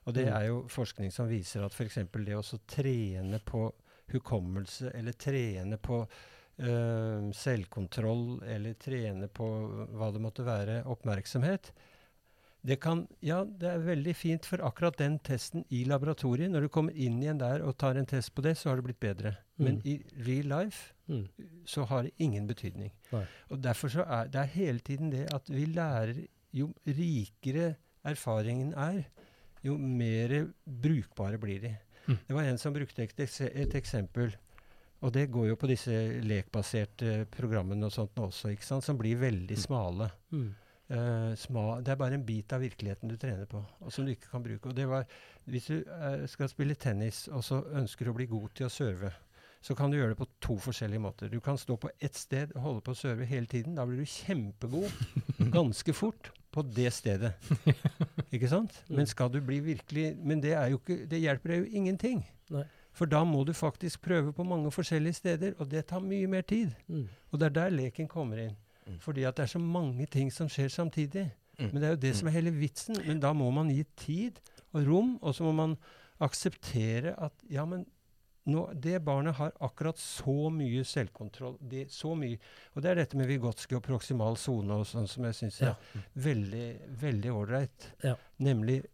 [0.07, 1.99] Og det er jo forskning som viser at f.eks.
[2.15, 3.67] det å trene på
[4.13, 6.05] hukommelse, eller trene på
[6.59, 9.47] eh, selvkontroll, eller trene på
[9.97, 11.73] hva det måtte være, oppmerksomhet
[12.67, 16.51] det kan, ja, det er veldig fint for akkurat den testen i laboratoriet.
[16.51, 18.87] Når du kommer inn igjen der og tar en test på det, så har det
[18.89, 19.37] blitt bedre.
[19.63, 19.83] Men Mm.
[19.87, 21.29] i real life Mm.
[21.65, 22.91] så har det ingen betydning.
[23.13, 23.23] Nei.
[23.53, 28.73] Og derfor så er det er hele tiden det at vi lærer Jo rikere erfaringen
[28.75, 29.05] er,
[29.63, 31.77] jo mer brukbare blir de.
[32.09, 32.19] Mm.
[32.27, 34.35] Det var en som brukte et, et eksempel,
[35.05, 39.19] og det går jo på disse lekbaserte programmene og sånt også, ikke sant, som blir
[39.21, 40.09] veldig smale.
[40.33, 40.49] Mm.
[40.87, 44.13] Uh, sma, det er bare en bit av virkeligheten du trener på, og som du
[44.15, 44.71] ikke kan bruke.
[44.71, 45.07] Og det var,
[45.45, 48.73] Hvis du uh, skal spille tennis, og så ønsker du å bli god til å
[48.73, 49.11] serve,
[49.67, 51.29] så kan du gjøre det på to forskjellige måter.
[51.29, 53.75] Du kan stå på ett sted og holde på å serve hele tiden.
[53.75, 54.93] Da blir du kjempegod
[55.57, 57.35] ganske fort på det stedet.
[58.35, 58.79] Ikke sant?
[58.89, 62.23] Men skal du bli virkelig Men det, er jo ikke, det hjelper deg jo ingenting.
[62.55, 62.63] Nei.
[62.97, 66.43] For da må du faktisk prøve på mange forskjellige steder, og det tar mye mer
[66.49, 66.71] tid.
[66.89, 67.09] Mm.
[67.33, 68.55] Og det er der leken kommer inn.
[68.87, 68.99] Mm.
[69.05, 71.27] Fordi at det er så mange ting som skjer samtidig.
[71.59, 71.69] Mm.
[71.73, 72.97] Men det er jo det som er hele vitsen.
[73.07, 74.41] Men da må man gi tid
[74.73, 75.77] og rom, og så må man
[76.25, 77.85] akseptere at ja, men
[78.47, 81.57] nå, det barnet har akkurat så mye selvkontroll.
[81.61, 82.39] Det, så mye.
[82.77, 85.73] Og det er dette med Vygotsky og proksimal sone og sånn som jeg syns er
[85.73, 86.01] Ja.
[86.15, 86.67] veldig
[87.03, 87.91] veldig ålreit.
[88.05, 88.15] Ja.
[88.39, 88.85] Nemlig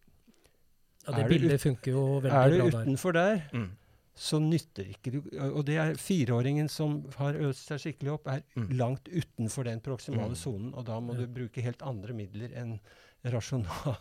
[1.05, 2.85] Ja, det Er du bildet funker jo er veldig du bra der.
[2.87, 3.71] utenfor der, Mm.
[4.15, 8.43] Så nytter ikke du Og det er fireåringen som har øst seg skikkelig opp, er
[8.57, 8.69] Mm.
[8.77, 10.37] langt utenfor den proksimale Mm.
[10.37, 11.21] sonen, og da må Ja.
[11.21, 12.79] du bruke helt andre midler enn
[13.25, 13.97] rasjonal.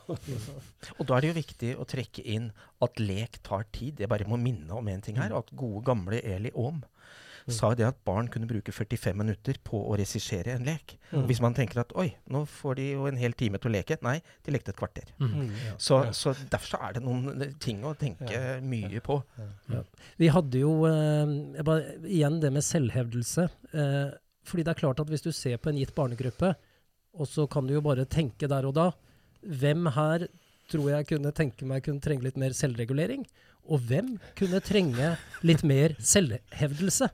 [1.00, 4.00] Og da er det jo viktig å trekke inn at lek tar tid.
[4.00, 5.30] Jeg bare må minne om en ting her.
[5.30, 5.38] Mm.
[5.38, 6.84] At gode, gamle Eli Aam
[7.48, 10.98] sa det at barn kunne bruke 45 minutter på å regissere en lek.
[11.12, 11.26] Mm.
[11.28, 13.98] hvis man tenker at oi, nå får de jo en hel time til å leke.
[14.06, 15.10] Nei, de lekte et kvarter.
[15.20, 15.34] Mm.
[15.42, 15.50] Mm.
[15.76, 18.58] Så, så derfor så er det noen eh, ting å tenke Ja.
[18.64, 19.18] mye på.
[20.22, 23.50] Vi hadde jo eh, bare, igjen det med selvhevdelse.
[23.76, 24.14] Eh,
[24.48, 26.54] fordi det er klart at hvis du ser på en gitt barnegruppe,
[27.20, 28.92] og så kan du jo bare tenke der og da
[29.42, 30.28] Hvem her
[30.72, 33.26] tror jeg kunne tenke meg kunne trenge litt mer selvregulering?
[33.74, 37.10] Og hvem kunne trenge litt mer selvhevdelse?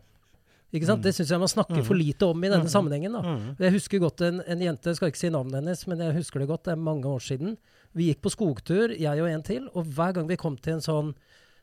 [0.73, 0.99] Ikke sant?
[0.99, 1.03] Mm.
[1.07, 2.73] Det syns jeg man snakker for lite om i denne Mm.
[2.73, 3.13] sammenhengen.
[3.13, 3.21] da.
[3.21, 3.55] Mm.
[3.59, 6.47] Jeg husker godt en, en jente, skal ikke si navnet hennes, men jeg husker det
[6.49, 7.57] godt, det er mange år siden.
[7.95, 10.81] Vi gikk på skogtur, jeg og en til, og hver gang vi kom til en
[10.83, 11.13] sånn,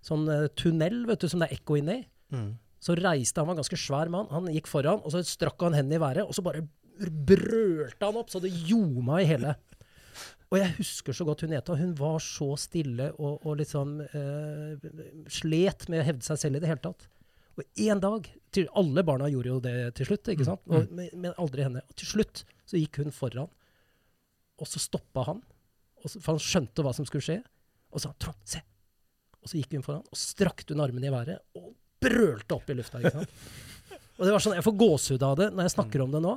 [0.03, 2.57] sånn uh, tunnel vet du, som det er ekko inni, Mm.
[2.81, 5.75] så reiste han, var en ganske svær mann, han gikk foran, og så strakk han
[5.77, 6.65] hendene i været, og så bare
[6.99, 9.55] brølte han opp, så det ljoma i hele.
[10.53, 14.77] Og jeg husker så godt hun Eta, hun var så stille og, og liksom eh,
[15.33, 17.09] slet med å hevde seg selv i det hele tatt.
[17.55, 20.63] Og en dag, til, alle barna gjorde jo det til slutt, ikke sant?
[20.71, 21.83] Og, men, men aldri henne.
[21.87, 23.51] Og til slutt så gikk hun foran,
[24.59, 25.43] og så stoppa han,
[26.05, 27.41] så, for han skjønte hva som skulle skje,
[27.95, 28.63] og sa 'Trond, se'.
[29.43, 32.77] Og så gikk hun foran, og strakte hun armene i været, og brølte opp i
[32.79, 33.01] lufta.
[33.01, 33.35] ikke sant?
[34.15, 36.37] Og det var sånn, Jeg får gåsehud av det når jeg snakker om det nå,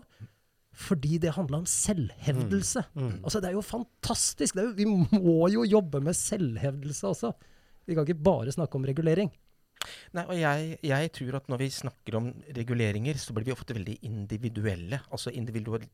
[0.78, 2.84] fordi det handla om selvhevdelse.
[2.98, 3.12] Mm.
[3.24, 4.58] Altså, Det er jo fantastisk!
[4.58, 4.88] Det er jo, vi
[5.22, 7.34] må jo jobbe med selvhevdelse også.
[7.86, 9.32] Vi kan ikke bare snakke om regulering.
[10.18, 13.76] Nei, og jeg, jeg tror at når vi snakker om reguleringer, så blir vi ofte
[13.78, 15.02] veldig individuelle.
[15.14, 15.88] Altså individuell,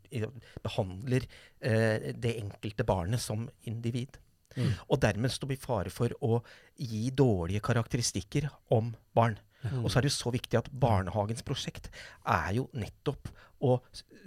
[0.64, 1.26] behandler
[1.60, 4.20] eh, det enkelte barnet som individ.
[4.54, 4.70] Mm.
[4.88, 6.40] Og dermed står vi i fare for å
[6.78, 9.38] gi dårlige karakteristikker om barn.
[9.64, 9.84] Mm.
[9.84, 11.90] Og så er det jo så viktig at barnehagens prosjekt
[12.28, 13.32] er jo nettopp
[13.64, 13.78] å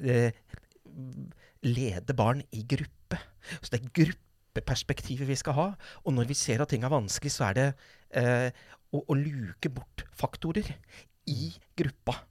[0.02, 0.33] eh,
[1.66, 3.20] lede barn i gruppe.
[3.61, 4.14] Så det er
[4.57, 5.66] gruppeperspektivet vi skal ha.
[6.05, 7.69] Og når vi ser at ting er vanskelig, så er det
[8.16, 8.51] eh,
[8.92, 10.77] å, å luke bort faktorer
[11.27, 12.23] i gruppa.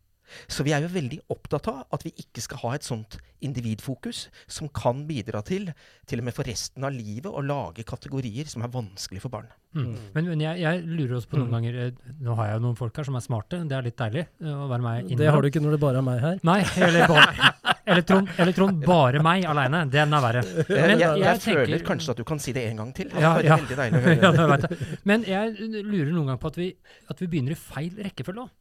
[0.49, 4.23] Så vi er jo veldig opptatt av at vi ikke skal ha et sånt individfokus
[4.49, 5.69] som kan bidra til,
[6.09, 9.51] til og med for resten av livet, å lage kategorier som er vanskelig for barn.
[9.77, 9.93] Mm.
[10.15, 12.77] Men, men jeg, jeg lurer også på noen ganger eh, Nå har jeg jo noen
[12.79, 13.59] folk her som er smarte.
[13.67, 16.01] Det er litt deilig eh, å være meg Det har du ikke når det bare
[16.01, 16.39] er meg her.
[16.47, 17.51] Nei, eller bare
[17.85, 19.83] Eller Trond, eller Trond bare meg aleine.
[19.93, 20.43] Den er verre.
[20.69, 23.11] Men jeg, jeg, jeg føler tenker- kanskje at du kan si det en gang til.
[23.13, 23.57] Ja, ja.
[23.61, 24.35] veldig deilig å høre.
[24.35, 24.99] Ja, jeg.
[25.11, 26.69] Men jeg lurer noen gang på at vi,
[27.13, 28.53] at vi begynner i feil rekkefølge òg.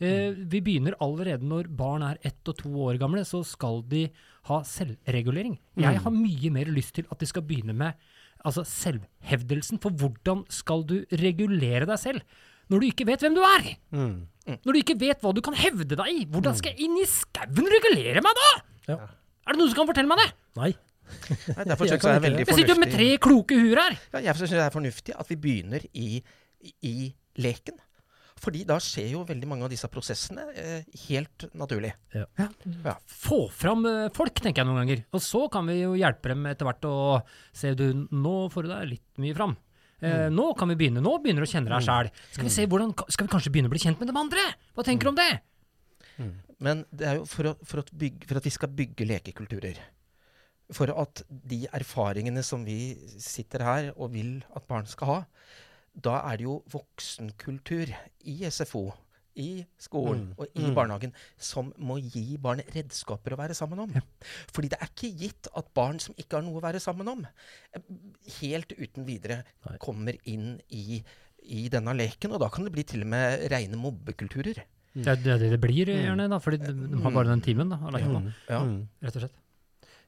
[0.00, 4.04] Eh, vi begynner allerede når barn er ett og to år gamle, så skal de
[4.48, 5.56] ha selvregulering.
[5.82, 7.98] Jeg har mye mer lyst til at de skal begynne med
[8.46, 9.80] altså selvhevdelsen.
[9.82, 12.22] For hvordan skal du regulere deg selv
[12.68, 13.70] når du ikke vet hvem du er?
[13.94, 14.18] Mm.
[14.64, 16.26] Når du ikke vet hva du kan hevde deg i?
[16.32, 18.50] Hvordan skal jeg inn i skauen regulere meg da?
[18.88, 18.98] Ja.
[19.48, 20.28] Er det noen som kan fortelle meg det?
[20.58, 20.70] Nei.
[21.56, 23.98] Nei, derfor Jeg syns jeg er Jeg sitter jo med tre kloke huer her.
[24.12, 26.22] ja, Jeg synes det er fornuftig at vi begynner i,
[26.84, 26.96] i
[27.40, 27.76] leken.
[28.38, 31.90] Fordi da skjer jo veldig mange av disse prosessene eh, helt naturlig.
[33.10, 35.02] Få fram eh, folk, tenker jeg noen ganger.
[35.16, 36.94] Og så kan vi jo hjelpe dem etter hvert å
[37.56, 39.56] se du, nå får du deg litt mye fram.
[40.00, 41.02] Eh, Nå kan vi begynne.
[41.02, 42.10] Nå begynner du å kjenne deg sjæl.
[42.34, 44.44] Skal vi se hvordan, skal vi kanskje begynne å bli kjent med de andre?
[44.76, 45.30] Hva tenker du om det?
[46.58, 49.78] Men det er jo for, å, for, at bygge, for at vi skal bygge lekekulturer.
[50.74, 55.18] For at de erfaringene som vi sitter her og vil at barn skal ha,
[55.98, 57.90] da er det jo voksenkultur
[58.30, 58.88] i SFO,
[59.38, 60.34] i skolen Mm.
[60.38, 60.74] og i Mm.
[60.74, 63.92] barnehagen som må gi barn redskaper å være sammen om.
[64.52, 67.26] Fordi det er ikke gitt at barn som ikke har noe å være sammen om,
[68.40, 69.42] helt uten videre
[69.80, 71.02] kommer inn i,
[71.48, 72.32] i denne leken.
[72.34, 74.64] Og da kan det bli til og med rene mobbekulturer.
[74.98, 76.72] Det er det det, blir, gjerne, da, fordi de,
[77.04, 78.32] har bare den timen da, alene, Mm.
[78.48, 78.60] Ja.
[78.64, 78.88] Mm.
[79.04, 79.36] rett og slett.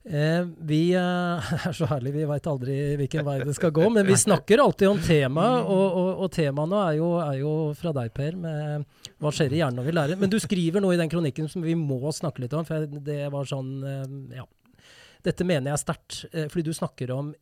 [0.05, 3.89] Eh, vi eh, er så herlige, vi veit aldri hvilken vei det skal gå.
[3.93, 7.93] Men vi snakker alltid om tema, og, og, og temaene er jo, er jo fra
[7.97, 8.87] deg, Per, med
[9.21, 10.21] hva skjer i hjernen når vi lærer.
[10.21, 13.27] Men du skriver noe i den kronikken som vi må snakke litt om, for det
[13.35, 14.49] var sånn eh, Ja.
[15.21, 17.33] Dette mener jeg er sterkt, eh, fordi du snakker om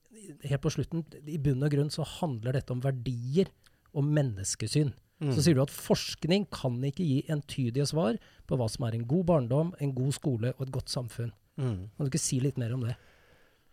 [0.44, 3.48] Helt på slutten, i bunn og grunn så handler dette om verdier
[3.96, 4.90] og menneskesyn.
[5.22, 5.30] Mm.
[5.32, 9.06] Så sier du at forskning kan ikke gi entydige svar på hva som er en
[9.08, 11.32] god barndom, en god skole og et godt samfunn.
[11.58, 11.88] Mm.
[11.96, 12.96] Kan du ikke si litt mer om det?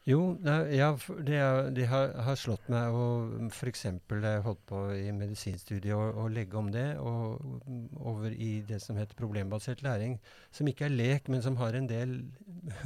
[0.05, 0.91] Jo, ja,
[1.25, 1.37] det,
[1.73, 3.05] det har, har slått meg å
[3.49, 3.87] f.eks.
[4.05, 8.77] da jeg holdt på i medisinstudiet å, legge om det og mm, over i det
[8.83, 10.19] som heter problembasert læring,
[10.53, 12.19] som ikke er lek, men som har en del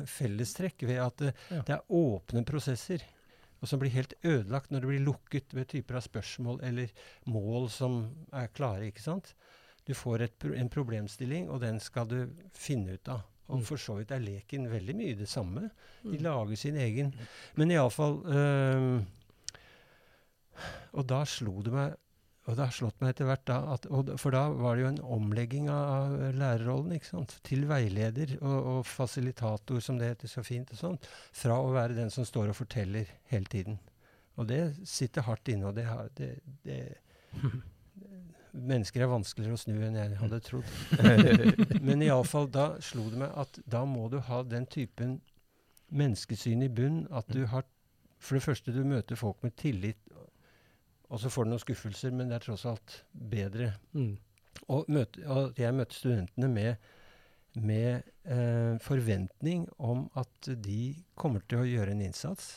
[0.08, 1.64] fellestrekk ved at det, Ja.
[1.68, 3.04] det er åpne prosesser.
[3.60, 6.94] Og som blir helt ødelagt når det blir lukket ved typer av spørsmål eller
[7.28, 8.00] mål som
[8.32, 8.88] er klare.
[8.88, 9.34] ikke sant?
[9.84, 13.28] Du får et, en problemstilling, og den skal du finne ut av.
[13.50, 13.66] Og Mm.
[13.66, 15.70] for så vidt er leken veldig mye det samme.
[16.04, 16.24] De Mm.
[16.24, 17.14] lager sin egen.
[17.56, 19.02] Men iallfall øh,
[20.94, 21.96] Og da slo det meg
[22.50, 23.84] og det har slått meg etter hvert da, at,
[24.18, 27.36] For da var det jo en omlegging av, lærerrollen ikke sant?
[27.46, 30.72] til veileder og, og fasilitator, som det heter så fint.
[30.74, 33.78] og sånt, Fra å være den som står og forteller hele tiden.
[34.38, 35.68] Og det sitter hardt inne.
[35.70, 35.86] og det,
[36.18, 36.32] det,
[36.66, 36.98] det
[38.54, 40.70] Mennesker er vanskeligere å snu enn jeg hadde trodd.
[41.86, 45.20] Men iallfall da slo det meg at da må du ha den typen
[45.90, 47.68] menneskesyn i bunn at du har
[48.20, 50.10] For det første, du møter folk med tillit,
[51.08, 52.96] og så får du noen skuffelser, men det er tross alt
[53.32, 53.70] bedre.
[53.96, 54.18] Mm.
[54.68, 56.90] Og, møte, og jeg møtte studentene med,
[57.56, 62.50] med eh, forventning om at de kommer til å gjøre en innsats.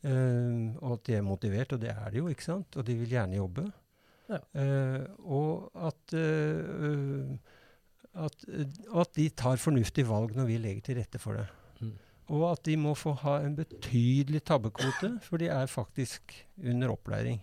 [0.00, 2.80] eh, og at de er motivert, og det er de jo, ikke sant?
[2.80, 3.68] Og de vil gjerne jobbe.
[4.30, 4.40] Ja.
[4.58, 7.36] Eh, og at, eh,
[8.26, 8.46] at,
[8.90, 11.46] og at de tar fornuftige valg når vi legger til rette for det.
[11.80, 11.92] Mm.
[12.36, 17.42] Og at de må få ha en betydelig tabbekvote, for de er faktisk under opplæring.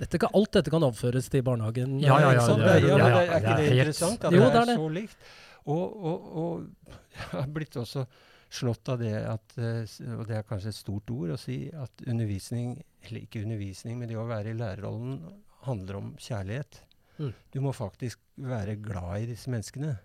[0.00, 1.98] Dette kan, alt dette kan avføres til barnehagen.
[2.00, 4.24] Ja, ja, ja, det, er, ja, ja, ja, er ikke det interessant?
[4.24, 4.76] At Jo, det er, det.
[4.80, 5.30] så likt.
[5.68, 8.06] Og, og, og jeg har blitt også
[8.50, 9.84] slått av det at eh,
[10.16, 14.10] Og det er kanskje et stort ord å si at undervisning, eller ikke undervisning, men
[14.10, 15.20] det å være i lærerrollen
[15.66, 16.80] handler om kjærlighet.
[17.18, 17.32] Mm.
[17.52, 19.96] Du må faktisk være glad i disse menneskene.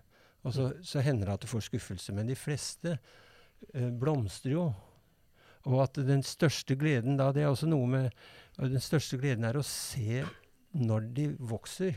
[0.46, 2.12] Og så, så hender det at du får skuffelse.
[2.14, 2.98] Men de fleste
[3.74, 4.66] eh, blomstrer jo.
[5.66, 8.12] Og at den største gleden da, det er også noe med
[8.56, 10.22] Den største gleden er å se
[10.76, 11.96] når de vokser.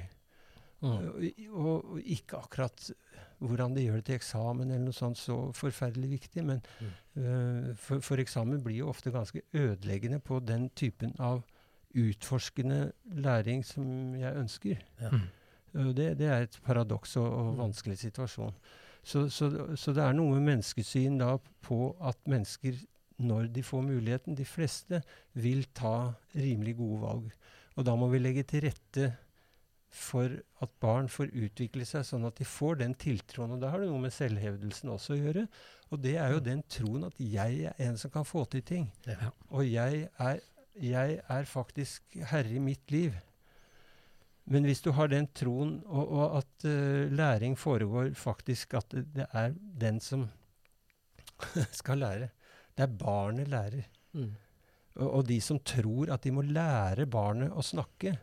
[0.80, 0.90] Mm.
[0.90, 2.90] Og, og, og ikke akkurat
[3.40, 6.90] hvordan de gjør det til eksamen eller noe sånt så forferdelig viktig, men Mm.
[7.20, 11.44] uh, for, for eksamen blir jo ofte ganske ødeleggende på den typen av
[11.96, 14.78] utforskende læring som jeg ønsker.
[15.02, 15.10] Ja.
[15.10, 15.94] Mm.
[15.96, 17.58] Det, det er et paradoks og, og Mm.
[17.60, 18.54] vanskelig situasjon.
[19.04, 22.74] Så, så, så det er noe med menneskesyn da på at mennesker,
[23.18, 25.02] når de får muligheten, de fleste,
[25.34, 27.32] vil ta rimelig gode valg.
[27.76, 29.12] Og da må vi legge til rette
[29.90, 30.30] for
[30.62, 33.56] at barn får utvikle seg sånn at de får den tiltroen.
[33.56, 35.48] Og da har det noe med selvhevdelsen også å gjøre.
[35.90, 38.92] Og det er jo den troen at jeg er en som kan få til ting.
[39.08, 39.32] Ja.
[39.50, 40.42] Og jeg er,
[40.76, 43.16] jeg er faktisk herre i mitt liv.
[44.50, 49.06] Men hvis du har den troen, og, og at uh, læring foregår faktisk at det,
[49.14, 50.26] det er den som
[51.82, 52.30] skal lære.
[52.74, 53.86] Det er barnet lærer.
[54.14, 54.32] Mm.
[54.96, 58.16] Og, og de som tror at de må lære barnet å snakke,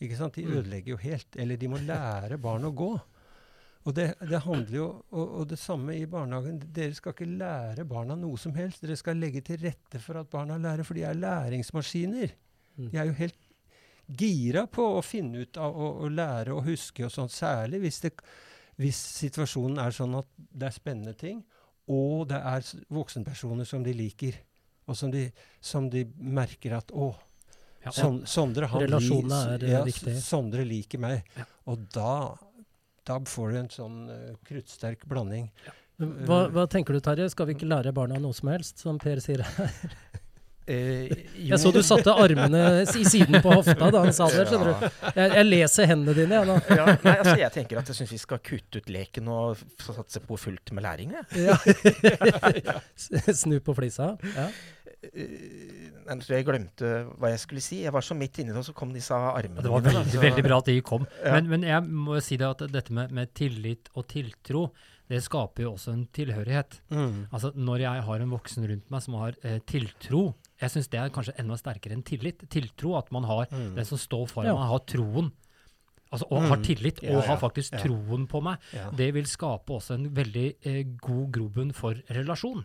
[0.00, 0.36] ikke sant?
[0.36, 0.54] de Mm.
[0.58, 1.36] ødelegger jo helt.
[1.36, 2.92] Eller de må lære barnet å gå.
[3.86, 6.58] Og det, det handler jo, og, og det samme i barnehagen.
[6.74, 8.82] Dere skal ikke lære barna noe som helst.
[8.82, 12.34] Dere skal legge til rette for at barna lærer, for de er læringsmaskiner.
[12.76, 12.88] Mm.
[12.90, 13.38] De er jo helt
[14.06, 18.00] gira på å finne ut av å, å lære og huske og sånn, særlig hvis,
[18.04, 18.12] det,
[18.78, 21.40] hvis situasjonen er sånn at det er spennende ting,
[21.90, 24.38] og det er voksenpersoner som de liker,
[24.86, 25.28] og som de,
[25.62, 27.12] som de merker at å,
[27.86, 30.18] Ja, Son, Sondre han Relasjonene er, eh, ja, viktige.
[30.18, 31.20] Sondre liker meg.
[31.36, 31.44] Ja.
[31.70, 32.14] Og da,
[33.06, 35.48] da får du en sånn uh, kruttsterk blanding.
[35.96, 37.30] Hva, hva tenker du, Terje?
[37.32, 39.72] Skal vi ikke lære barna noe som helst, som Per sier her?
[40.66, 41.12] Eh,
[41.46, 44.48] Jeg så du satte armene i siden på hofta da han sa det.
[44.50, 44.88] skjønner du?
[45.14, 46.56] Jeg, jeg leser hendene dine, jeg nå.
[46.74, 50.18] ja, nei, altså jeg tenker at jeg syns vi skal kutte ut leken og satse
[50.26, 51.14] på fullt med læring.
[51.14, 51.44] jeg.
[52.66, 52.74] Ja.
[53.44, 54.16] Snu på flisa.
[54.34, 54.48] Ja.
[55.14, 57.80] Eh, Nei, nå tror jeg jeg glemte hva jeg skulle si.
[57.82, 59.62] Jeg var så midt inni det, og så kom disse armene.
[59.62, 61.06] Det var veldig, veldig bra at de kom.
[61.24, 61.32] Ja.
[61.34, 64.68] Men, men jeg må jo si det at dette med, med tillit og tiltro,
[65.10, 66.80] det skaper jo også en tilhørighet.
[67.30, 70.22] Altså Når jeg har en voksen rundt meg som har eh, tiltro
[70.58, 72.42] Jeg syns det er kanskje enda sterkere enn tillit.
[72.50, 73.74] Tiltro, at man har Mm.
[73.76, 74.54] den som står foran Ja.
[74.58, 75.30] meg, har troen.
[76.16, 76.64] Altså, og har Mm.
[76.64, 78.58] tillit, og har faktisk troen på meg.
[78.96, 82.64] Det vil skape også en veldig eh, god grobunn for relasjon.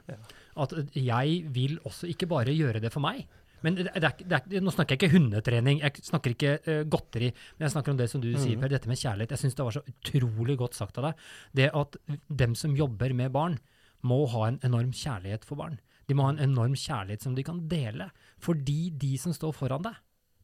[0.58, 3.28] At eh, jeg vil også ikke bare gjøre det for meg.
[3.64, 7.28] Men det, er, det er, nå snakker jeg ikke hundetrening, jeg snakker ikke uh, godteri.
[7.60, 8.62] Men jeg snakker om det som du sier, Mhm.
[8.64, 9.30] Per, dette med kjærlighet.
[9.36, 11.14] Jeg syns det var så utrolig godt sagt av deg.
[11.54, 11.95] Det at
[12.28, 13.60] dem som jobber med barn,
[14.04, 15.78] må ha en enorm kjærlighet for barn.
[16.10, 18.10] De må ha en enorm kjærlighet som de kan dele.
[18.41, 19.93] Fordi de som står foran deg,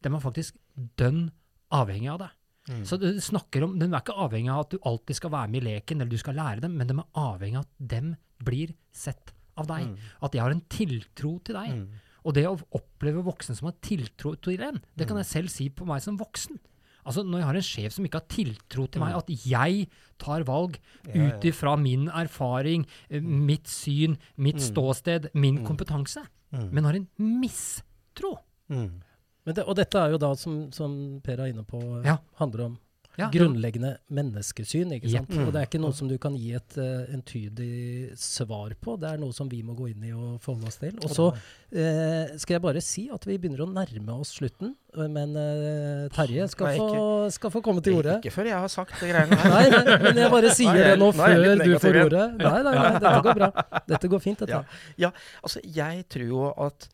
[0.03, 0.53] dem er faktisk
[0.95, 1.31] dønn
[1.73, 2.29] avhengig av deg.
[2.67, 2.83] Mm.
[2.85, 5.63] Så du snakker om, De er ikke avhengig av at du alltid skal være med
[5.63, 8.73] i leken, eller du skal lære dem, men de er avhengig av at dem blir
[8.91, 9.87] sett av deg.
[9.87, 9.97] Mm.
[10.21, 11.69] At de har en tiltro til deg.
[11.73, 11.87] Mm.
[12.25, 15.07] Og det å oppleve voksne som har tiltro til en, det Mm.
[15.07, 16.59] kan jeg selv si på meg som voksen.
[17.05, 19.17] Altså Når jeg har en sjef som ikke har tiltro til meg, Mm.
[19.17, 19.89] at jeg
[20.19, 20.77] tar valg
[21.15, 24.73] Ja, ut ifra min erfaring, eh, mitt syn, mitt Mm.
[24.75, 25.65] ståsted, min Mm.
[25.65, 26.71] kompetanse, Mm.
[26.73, 28.39] men har en mistro.
[28.69, 29.01] Mm.
[29.47, 32.17] Men det, og dette er jo da, som, som Per er inne på, Ja.
[32.41, 32.75] handler om
[33.17, 34.91] Ja, grunnleggende menneskesyn.
[34.93, 35.31] ikke sant?
[35.33, 35.47] Mm.
[35.47, 38.93] Og det er ikke noe som du kan gi et uh, entydig svar på.
[39.01, 40.93] Det er noe som vi må gå inn i og forholde oss til.
[41.01, 44.75] Og så uh, skal jeg bare si at vi begynner å nærme oss slutten.
[44.93, 48.19] eh, Men uh, Terje skal, Nei, få, skal få komme til ordet.
[48.21, 49.49] Ikke før jeg har sagt de greiene her.
[49.55, 52.27] Nei, men, men jeg bare sier Nå er jeg- det nå før du får ordet.
[52.43, 53.49] Nei, nei, nei, dette går bra.
[53.95, 54.61] Dette går fint, dette.
[55.01, 55.11] Ja.
[55.41, 56.93] Altså, jeg tror jo at mm,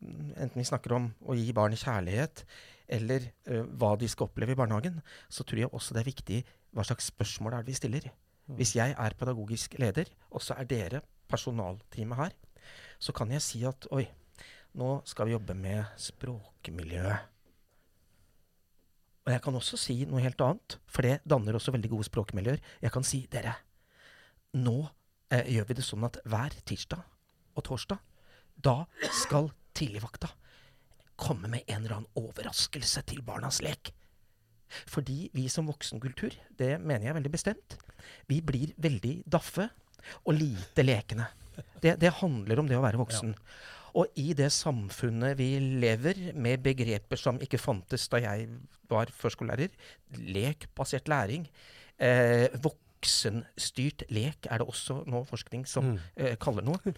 [0.00, 2.44] enten vi snakker om å gi barn kjærlighet,
[2.90, 6.40] eller uh, hva de skal oppleve i barnehagen, så tror jeg også det er viktig
[6.74, 8.06] hva slags spørsmål er det vi stiller.
[8.58, 12.32] Hvis jeg er pedagogisk leder, og så er dere personalteamet her,
[12.98, 14.04] så kan jeg si at oi,
[14.78, 17.28] nå skal vi jobbe med språkmiljøet.
[19.26, 22.60] Og jeg kan også si noe helt annet, for det danner også veldig gode språkmiljøer.
[22.82, 23.52] Jeg kan si dere,
[24.56, 24.78] nå
[25.30, 27.04] eh, gjør vi det sånn at hver tirsdag
[27.54, 28.00] og torsdag,
[28.60, 28.82] da
[29.22, 29.50] skal
[29.80, 30.30] tidligvakta
[31.20, 33.90] komme med en eller annen overraskelse til barnas lek.
[34.88, 37.76] Fordi vi som voksenkultur, det mener jeg veldig bestemt,
[38.30, 39.66] vi blir veldig daffe
[40.24, 41.26] og lite lekende.
[41.82, 43.34] Det, det handler om det å være voksen.
[44.00, 45.50] Og i det samfunnet vi
[45.82, 48.46] lever, med begreper som ikke fantes da jeg
[48.88, 49.74] var førskolelærer,
[50.30, 51.48] lekbasert læring,
[51.98, 55.98] eh, voksenstyrt lek er det også nå forskning som Mm.
[56.16, 56.94] eh, kaller noe.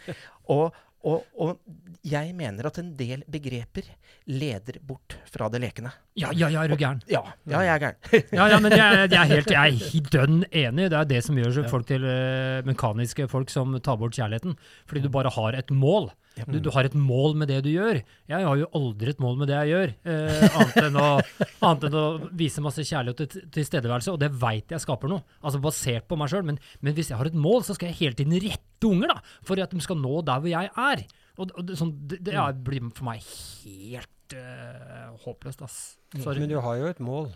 [0.52, 0.70] Og,
[1.02, 1.58] og, og
[2.06, 3.86] jeg mener at en del begreper
[4.30, 5.90] leder bort fra det lekende.
[6.18, 7.02] Ja, ja, ja, er du gæren?
[7.10, 7.98] Ja, ja jeg er gæren.
[8.38, 10.88] Ja, ja, men jeg, jeg er helt jeg er dønn enig.
[10.92, 14.54] Det er det som gjør folk til eh, mekaniske folk som tar bort kjærligheten.
[14.86, 16.10] Fordi du bare har et mål.
[16.48, 17.98] Du, du har et mål med det du gjør.
[18.28, 21.08] Jeg har jo aldri et mål med det jeg gjør, eh, annet, enn å,
[21.68, 22.04] annet enn å
[22.40, 25.22] vise masse kjærlighet og til- tilstedeværelse, og det veit jeg skaper noe.
[25.44, 26.46] Altså basert på meg sjøl.
[26.48, 29.18] Men, men hvis jeg har et mål, så skal jeg hele tiden rette unger, da,
[29.44, 31.04] for at de skal nå der hvor jeg er.
[31.38, 35.78] Og, og det, sånn, det, det blir for meg helt eh, håpløst, ass.
[36.16, 36.40] Sorry.
[36.42, 37.28] Men du har jo et mål.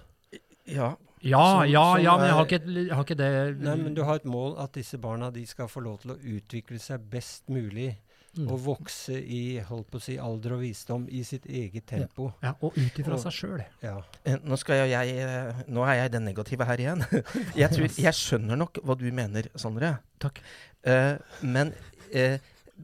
[0.66, 0.94] Ja,
[1.26, 3.28] Ja, Som- ja, som ja, men jeg har ikke, jeg har ikke det
[3.64, 6.16] Nei, men du har et mål at disse barna de skal få lov til å
[6.20, 7.94] utvikle seg best mulig.
[8.36, 8.48] Mm.
[8.52, 12.30] Og vokse i holdt på å si, alder og visdom i sitt eget tempo.
[12.44, 13.62] ja, Og ut ifra seg sjøl.
[13.80, 13.94] Ja.
[14.28, 17.04] Eh, Nå, skal jeg, jeg, eh, nå er jeg den negative her igjen.
[17.56, 19.94] Jeg, tror, jeg skjønner nok hva du mener, Sondre.
[20.20, 20.42] Takk.
[20.86, 21.72] Uh, men
[22.12, 22.36] uh,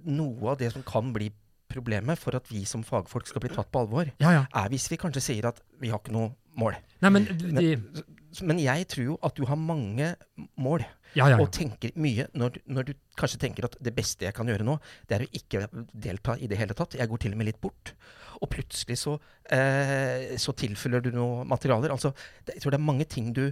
[0.09, 1.29] noe av det som kan bli
[1.73, 4.43] problemet for at vi som fagfolk skal bli tatt på alvor, Ja, ja.
[4.63, 6.77] er hvis vi kanskje sier at vi har ikke noe mål.
[7.05, 8.09] Nei, men de, men
[8.41, 10.15] jeg tror jo at du har mange
[10.57, 11.39] mål Ja, ja, ja.
[11.43, 14.79] og tenker mye når, når du kanskje tenker at det beste jeg kan gjøre nå,
[15.09, 16.97] det er å ikke delta i det hele tatt.
[16.97, 17.93] Jeg går til og med litt bort.
[18.41, 19.19] Og plutselig så,
[19.53, 21.93] eh, så tilfører du noe materialer.
[21.93, 22.15] Altså,
[22.47, 23.51] det, jeg tror det er mange ting du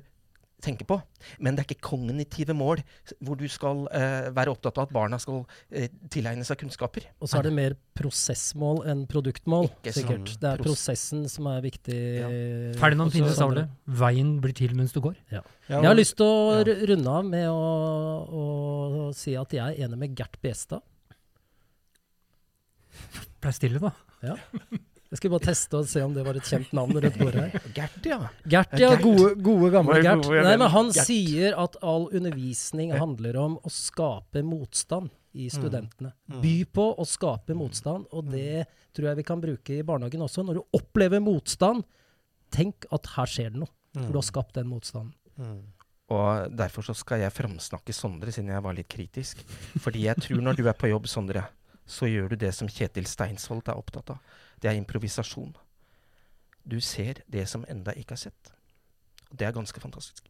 [0.62, 0.96] tenker på,
[1.40, 2.82] men det er ikke kognitive mål
[3.24, 5.42] hvor du skal eh, være opptatt av at barna skal
[5.72, 7.06] eh, tilegne seg kunnskaper.
[7.20, 10.28] Og så er det mer prosessmål enn produktmål, Ikke sikkert.
[10.34, 10.40] Sånn.
[10.44, 11.98] Det er prosessen som er viktig.
[12.80, 13.66] Ferdinand Og så- Finne sa det.
[13.86, 15.16] Veien blir til mens du går.
[15.32, 16.74] Ja, Jeg har lyst til å Ja.
[16.94, 20.82] runde av med å, å si at jeg er enig med Gert Bestad.
[23.40, 23.92] Blei stille, da.
[25.10, 27.64] Jeg skulle bare teste og se om det var et kjent navn rundt bordet her.
[27.74, 28.18] Gert, ja.
[28.46, 28.90] Gert, ja.
[29.00, 30.28] Gode, gode gamle Gert.
[30.30, 31.08] Nei, men han Gert.
[31.08, 36.12] sier at all undervisning handler om å skape motstand i studentene.
[36.42, 40.46] By på å skape motstand, og det tror jeg vi kan bruke i barnehagen også.
[40.46, 41.82] Når du opplever motstand,
[42.54, 43.74] tenk at her skjer det noe.
[43.98, 45.14] For du har skapt den motstanden.
[45.40, 45.62] Mm.
[46.14, 49.42] Og derfor så skal jeg framsnakke Sondre, siden jeg var litt kritisk.
[49.82, 51.44] Fordi jeg tror når du er på jobb, Sondre,
[51.90, 54.38] så gjør du det som Kjetil Steinsvold er opptatt av.
[54.60, 55.54] Det er improvisasjon.
[56.70, 58.52] Du ser det som enda ikke er sett.
[59.30, 60.28] Og det er ganske fantastisk.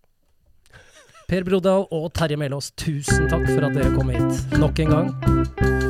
[1.30, 5.89] Per Brodal og Terje Melås, tusen takk for at dere kom hit nok en gang.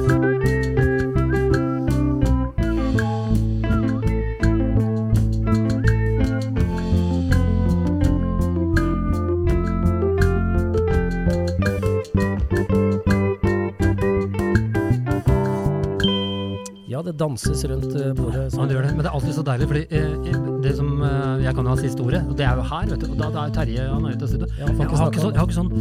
[17.20, 18.46] Danses rundt eh, bordet.
[18.54, 18.92] Ja, det gjør det.
[18.96, 21.78] Men det er alltid så deilig, fordi eh, det som eh, Jeg kan jo ha
[21.80, 23.08] siste ordet, og det er jo her, vet du.
[23.10, 24.48] Og da, da er Terje han er ute av studio.
[24.58, 25.72] Jeg, Jeg har ikke sånn, jeg har ikke sånn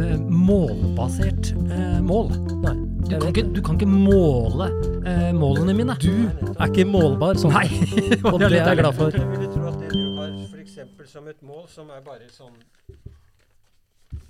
[0.00, 0.16] eh,
[0.46, 2.32] målbasert eh, mål.
[2.64, 2.76] Nei,
[3.06, 4.70] Du kan, ikke, du kan ikke måle
[5.06, 5.98] eh, målene mine.
[6.02, 6.12] Du
[6.56, 7.54] er ikke målbar sånn.
[7.54, 7.68] Nei!
[8.32, 9.14] Og det er jeg glad for.
[9.14, 11.12] Jeg ville tro at det du har f.eks.
[11.12, 12.56] som et mål, som er bare sånn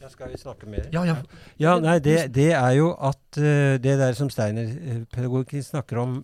[0.00, 0.88] Ja, skal vi snakke mer?
[0.92, 1.16] Ja, ja.
[1.60, 6.02] Ja, nei, det, det er jo at uh, det der som Steiner uh, pedagogikken snakker
[6.02, 6.18] om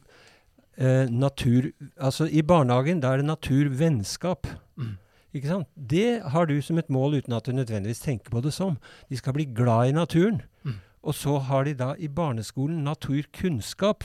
[0.82, 4.46] eh, natur Altså i barnehagen, da er det naturvennskap.
[4.76, 4.96] Mm.
[5.32, 5.68] Ikke sant?
[5.76, 8.76] Det har du som et mål uten at du nødvendigvis tenker på det som.
[9.08, 10.42] De skal bli glad i naturen.
[10.64, 10.74] Mm.
[11.02, 14.04] Og så har de da i barneskolen naturkunnskap.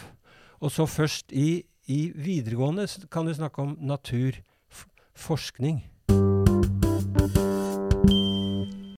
[0.60, 5.84] Og så først i, i videregående kan du snakke om naturforskning.